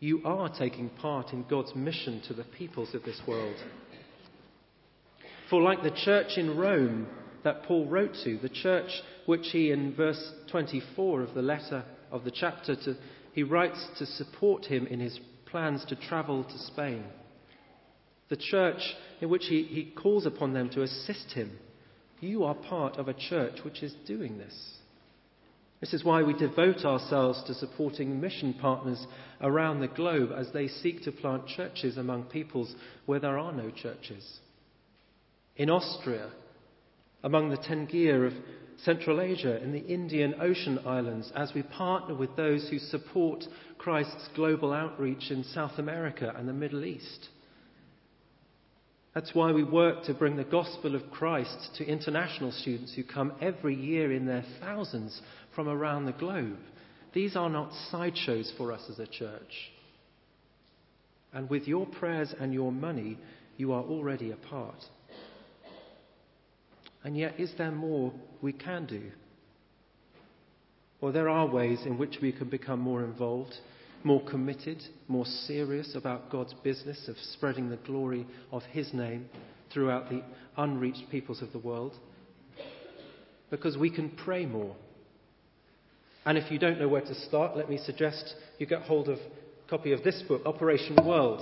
you 0.00 0.20
are 0.24 0.48
taking 0.48 0.90
part 0.90 1.32
in 1.32 1.44
God's 1.48 1.74
mission 1.74 2.22
to 2.28 2.34
the 2.34 2.44
peoples 2.44 2.94
of 2.94 3.04
this 3.04 3.20
world. 3.26 3.56
For, 5.48 5.62
like 5.62 5.82
the 5.82 5.96
church 6.04 6.36
in 6.36 6.56
Rome 6.56 7.06
that 7.44 7.62
Paul 7.62 7.86
wrote 7.86 8.14
to, 8.24 8.38
the 8.38 8.48
church 8.48 8.90
which 9.26 9.48
he, 9.52 9.70
in 9.70 9.94
verse 9.94 10.32
24 10.50 11.22
of 11.22 11.34
the 11.34 11.42
letter 11.42 11.84
of 12.10 12.24
the 12.24 12.32
chapter, 12.32 12.74
to, 12.74 12.96
he 13.32 13.44
writes 13.44 13.86
to 13.98 14.06
support 14.06 14.66
him 14.66 14.86
in 14.88 15.00
his 15.00 15.18
plans 15.46 15.84
to 15.86 15.96
travel 15.96 16.44
to 16.44 16.58
Spain. 16.58 17.04
The 18.28 18.36
church 18.36 18.80
in 19.20 19.28
which 19.28 19.46
he, 19.46 19.62
he 19.62 19.92
calls 19.96 20.26
upon 20.26 20.52
them 20.52 20.68
to 20.70 20.82
assist 20.82 21.32
him. 21.32 21.58
You 22.20 22.44
are 22.44 22.54
part 22.54 22.96
of 22.96 23.08
a 23.08 23.14
church 23.14 23.64
which 23.64 23.82
is 23.82 23.94
doing 24.06 24.38
this. 24.38 24.54
This 25.80 25.94
is 25.94 26.04
why 26.04 26.22
we 26.22 26.32
devote 26.32 26.84
ourselves 26.84 27.42
to 27.44 27.54
supporting 27.54 28.20
mission 28.20 28.54
partners 28.54 29.06
around 29.40 29.80
the 29.80 29.86
globe 29.86 30.30
as 30.36 30.50
they 30.52 30.66
seek 30.66 31.02
to 31.04 31.12
plant 31.12 31.46
churches 31.46 31.96
among 31.96 32.24
peoples 32.24 32.74
where 33.06 33.20
there 33.20 33.38
are 33.38 33.52
no 33.52 33.70
churches. 33.70 34.40
In 35.56 35.70
Austria, 35.70 36.30
among 37.22 37.50
the 37.50 37.56
Tengir 37.56 38.26
of 38.26 38.32
Central 38.84 39.20
Asia, 39.20 39.62
in 39.62 39.72
the 39.72 39.86
Indian 39.86 40.34
Ocean 40.40 40.80
Islands, 40.84 41.32
as 41.34 41.52
we 41.54 41.62
partner 41.62 42.14
with 42.14 42.34
those 42.36 42.68
who 42.68 42.78
support 42.78 43.44
Christ's 43.76 44.28
global 44.34 44.72
outreach 44.72 45.30
in 45.30 45.44
South 45.44 45.78
America 45.78 46.32
and 46.36 46.48
the 46.48 46.52
Middle 46.52 46.84
East. 46.84 47.28
That's 49.18 49.34
why 49.34 49.50
we 49.50 49.64
work 49.64 50.04
to 50.04 50.14
bring 50.14 50.36
the 50.36 50.44
gospel 50.44 50.94
of 50.94 51.10
Christ 51.10 51.70
to 51.78 51.84
international 51.84 52.52
students 52.52 52.94
who 52.94 53.02
come 53.02 53.32
every 53.40 53.74
year 53.74 54.12
in 54.12 54.26
their 54.26 54.44
thousands 54.60 55.20
from 55.56 55.66
around 55.66 56.06
the 56.06 56.12
globe. 56.12 56.58
These 57.14 57.34
are 57.34 57.50
not 57.50 57.72
sideshows 57.90 58.52
for 58.56 58.70
us 58.70 58.82
as 58.88 59.00
a 59.00 59.08
church. 59.08 59.72
And 61.32 61.50
with 61.50 61.66
your 61.66 61.84
prayers 61.84 62.32
and 62.38 62.54
your 62.54 62.70
money, 62.70 63.18
you 63.56 63.72
are 63.72 63.82
already 63.82 64.30
a 64.30 64.36
part. 64.36 64.84
And 67.02 67.16
yet, 67.16 67.40
is 67.40 67.50
there 67.58 67.72
more 67.72 68.12
we 68.40 68.52
can 68.52 68.86
do? 68.86 69.02
Well, 71.00 71.10
there 71.10 71.28
are 71.28 71.48
ways 71.48 71.80
in 71.84 71.98
which 71.98 72.18
we 72.22 72.30
can 72.30 72.48
become 72.48 72.78
more 72.78 73.02
involved, 73.02 73.56
more 74.04 74.22
committed, 74.24 74.82
more 75.08 75.26
serious 75.26 75.94
about 75.94 76.30
God's 76.30 76.54
business 76.62 77.08
of 77.08 77.16
spreading 77.18 77.70
the 77.70 77.76
glory 77.76 78.26
of 78.52 78.62
His 78.64 78.92
name 78.92 79.28
throughout 79.72 80.08
the 80.08 80.22
unreached 80.56 81.10
peoples 81.10 81.42
of 81.42 81.52
the 81.52 81.58
world. 81.58 81.94
Because 83.50 83.76
we 83.76 83.90
can 83.90 84.10
pray 84.10 84.46
more 84.46 84.76
and 86.28 86.36
if 86.36 86.50
you 86.50 86.58
don't 86.58 86.78
know 86.78 86.88
where 86.88 87.00
to 87.00 87.14
start, 87.14 87.56
let 87.56 87.70
me 87.70 87.78
suggest 87.78 88.34
you 88.58 88.66
get 88.66 88.82
hold 88.82 89.08
of 89.08 89.16
a 89.16 89.70
copy 89.70 89.92
of 89.92 90.04
this 90.04 90.22
book, 90.28 90.42
Operation 90.44 90.94
World. 91.02 91.40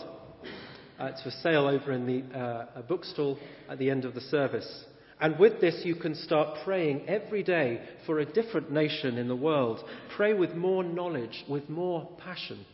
Uh, 0.97 1.07
it's 1.07 1.25
for 1.25 1.33
sale 1.43 1.67
over 1.67 1.91
in 1.91 2.07
the 2.07 2.39
uh, 2.39 2.83
bookstall 2.83 3.37
at 3.69 3.81
the 3.81 3.91
end 3.91 4.05
of 4.05 4.15
the 4.15 4.21
service. 4.21 4.85
And 5.19 5.39
with 5.39 5.61
this, 5.61 5.81
you 5.85 5.95
can 5.95 6.15
start 6.15 6.59
praying 6.65 7.09
every 7.09 7.43
day 7.43 7.81
for 8.05 8.19
a 8.19 8.27
different 8.27 8.71
nation 8.71 9.17
in 9.17 9.29
the 9.29 9.37
world. 9.37 9.83
Pray 10.15 10.35
with 10.35 10.55
more 10.55 10.85
knowledge, 10.85 11.45
with 11.49 11.71
more 11.71 12.09
passion. 12.19 12.67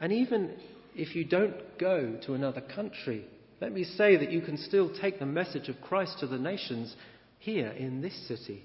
And 0.00 0.12
even 0.12 0.54
if 0.94 1.16
you 1.16 1.24
don't 1.24 1.54
go 1.78 2.18
to 2.26 2.34
another 2.34 2.60
country, 2.60 3.24
let 3.60 3.72
me 3.72 3.84
say 3.84 4.16
that 4.18 4.30
you 4.30 4.42
can 4.42 4.58
still 4.58 4.92
take 5.00 5.18
the 5.18 5.26
message 5.26 5.68
of 5.70 5.80
Christ 5.80 6.18
to 6.20 6.26
the 6.26 6.38
nations 6.38 6.94
here 7.38 7.68
in 7.68 8.02
this 8.02 8.28
city. 8.28 8.64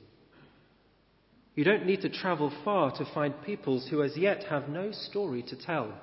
You 1.55 1.63
don't 1.63 1.85
need 1.85 2.01
to 2.01 2.09
travel 2.09 2.51
far 2.63 2.91
to 2.97 3.13
find 3.13 3.33
peoples 3.45 3.87
who 3.89 4.03
as 4.03 4.17
yet 4.17 4.43
have 4.45 4.67
no 4.67 4.91
story 4.91 5.43
to 5.43 5.55
tell. 5.55 5.93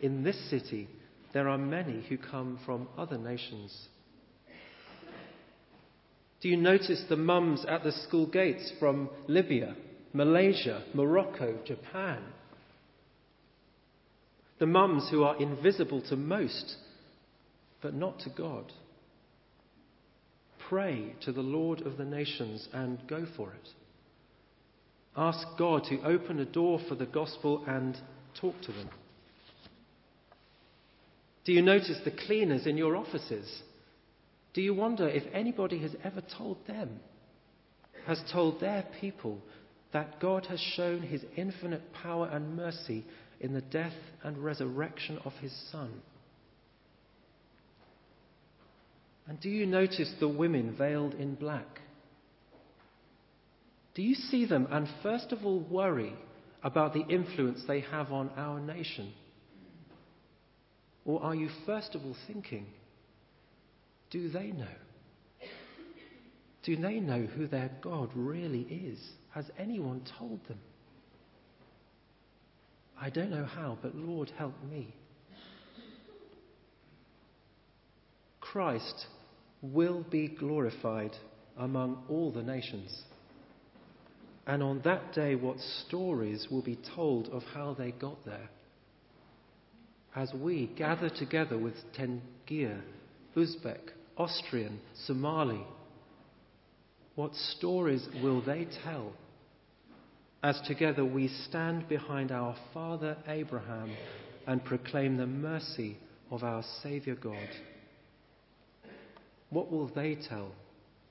In 0.00 0.22
this 0.22 0.50
city, 0.50 0.88
there 1.32 1.48
are 1.48 1.58
many 1.58 2.04
who 2.08 2.18
come 2.18 2.60
from 2.64 2.88
other 2.96 3.18
nations. 3.18 3.88
Do 6.42 6.48
you 6.48 6.56
notice 6.56 7.04
the 7.08 7.16
mums 7.16 7.64
at 7.64 7.84
the 7.84 7.92
school 7.92 8.26
gates 8.26 8.72
from 8.80 9.08
Libya, 9.28 9.76
Malaysia, 10.12 10.82
Morocco, 10.92 11.60
Japan? 11.64 12.20
The 14.58 14.66
mums 14.66 15.08
who 15.08 15.22
are 15.22 15.40
invisible 15.40 16.02
to 16.08 16.16
most, 16.16 16.76
but 17.80 17.94
not 17.94 18.18
to 18.20 18.30
God. 18.30 18.72
Pray 20.68 21.14
to 21.24 21.32
the 21.32 21.42
Lord 21.42 21.82
of 21.82 21.96
the 21.96 22.04
nations 22.04 22.68
and 22.72 22.98
go 23.08 23.24
for 23.36 23.52
it. 23.52 23.68
Ask 25.16 25.46
God 25.56 25.84
to 25.90 26.02
open 26.02 26.40
a 26.40 26.44
door 26.44 26.80
for 26.88 26.96
the 26.96 27.06
gospel 27.06 27.62
and 27.68 27.96
talk 28.40 28.60
to 28.62 28.72
them. 28.72 28.90
Do 31.44 31.52
you 31.52 31.62
notice 31.62 32.00
the 32.04 32.10
cleaners 32.26 32.66
in 32.66 32.76
your 32.76 32.96
offices? 32.96 33.62
Do 34.54 34.60
you 34.60 34.74
wonder 34.74 35.08
if 35.08 35.24
anybody 35.32 35.78
has 35.80 35.94
ever 36.04 36.22
told 36.36 36.66
them, 36.66 37.00
has 38.06 38.22
told 38.32 38.60
their 38.60 38.84
people, 39.00 39.38
that 39.92 40.20
God 40.20 40.46
has 40.46 40.60
shown 40.60 41.02
his 41.02 41.22
infinite 41.36 41.92
power 41.92 42.28
and 42.28 42.56
mercy 42.56 43.04
in 43.40 43.52
the 43.52 43.60
death 43.60 43.92
and 44.22 44.38
resurrection 44.38 45.18
of 45.24 45.32
his 45.34 45.52
Son? 45.70 45.90
And 49.26 49.40
do 49.40 49.48
you 49.48 49.66
notice 49.66 50.12
the 50.18 50.28
women 50.28 50.74
veiled 50.76 51.14
in 51.14 51.34
black? 51.34 51.80
Do 53.94 54.02
you 54.02 54.14
see 54.14 54.46
them 54.46 54.66
and 54.70 54.88
first 55.02 55.32
of 55.32 55.44
all 55.44 55.60
worry 55.60 56.14
about 56.62 56.94
the 56.94 57.06
influence 57.06 57.62
they 57.66 57.80
have 57.80 58.10
on 58.12 58.30
our 58.36 58.60
nation? 58.60 59.12
Or 61.04 61.22
are 61.22 61.34
you 61.34 61.50
first 61.66 61.94
of 61.94 62.04
all 62.04 62.16
thinking, 62.26 62.66
do 64.12 64.28
they 64.28 64.52
know? 64.52 64.66
Do 66.62 66.76
they 66.76 67.00
know 67.00 67.22
who 67.22 67.48
their 67.48 67.70
God 67.80 68.10
really 68.14 68.60
is? 68.60 69.00
Has 69.30 69.46
anyone 69.58 70.02
told 70.18 70.46
them? 70.46 70.60
I 73.00 73.10
don't 73.10 73.30
know 73.30 73.46
how, 73.46 73.78
but 73.82 73.96
Lord, 73.96 74.30
help 74.38 74.54
me. 74.70 74.94
Christ 78.40 79.06
will 79.62 80.04
be 80.08 80.28
glorified 80.28 81.16
among 81.58 82.04
all 82.08 82.30
the 82.30 82.42
nations. 82.42 83.02
And 84.46 84.62
on 84.62 84.82
that 84.84 85.14
day, 85.14 85.36
what 85.36 85.58
stories 85.86 86.48
will 86.50 86.62
be 86.62 86.78
told 86.94 87.28
of 87.28 87.42
how 87.54 87.74
they 87.74 87.92
got 87.92 88.24
there? 88.26 88.50
As 90.14 90.30
we 90.34 90.66
gather 90.76 91.08
together 91.08 91.56
with 91.56 91.74
Tengir, 91.96 92.82
Uzbek, 93.34 93.92
Austrian, 94.16 94.80
Somali, 95.06 95.64
what 97.14 97.34
stories 97.34 98.06
will 98.22 98.42
they 98.42 98.66
tell 98.84 99.12
as 100.42 100.60
together 100.66 101.04
we 101.04 101.28
stand 101.28 101.88
behind 101.88 102.32
our 102.32 102.56
father 102.74 103.16
Abraham 103.28 103.94
and 104.46 104.64
proclaim 104.64 105.16
the 105.16 105.26
mercy 105.26 105.96
of 106.30 106.42
our 106.42 106.62
Saviour 106.82 107.16
God? 107.16 107.48
What 109.50 109.70
will 109.70 109.88
they 109.88 110.14
tell 110.16 110.52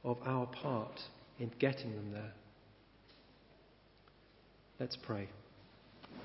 of 0.03 0.17
our 0.25 0.47
part 0.47 0.99
in 1.39 1.51
getting 1.59 1.95
them 1.95 2.11
there? 2.11 2.33
Let's 4.79 4.97
pray. 4.97 5.29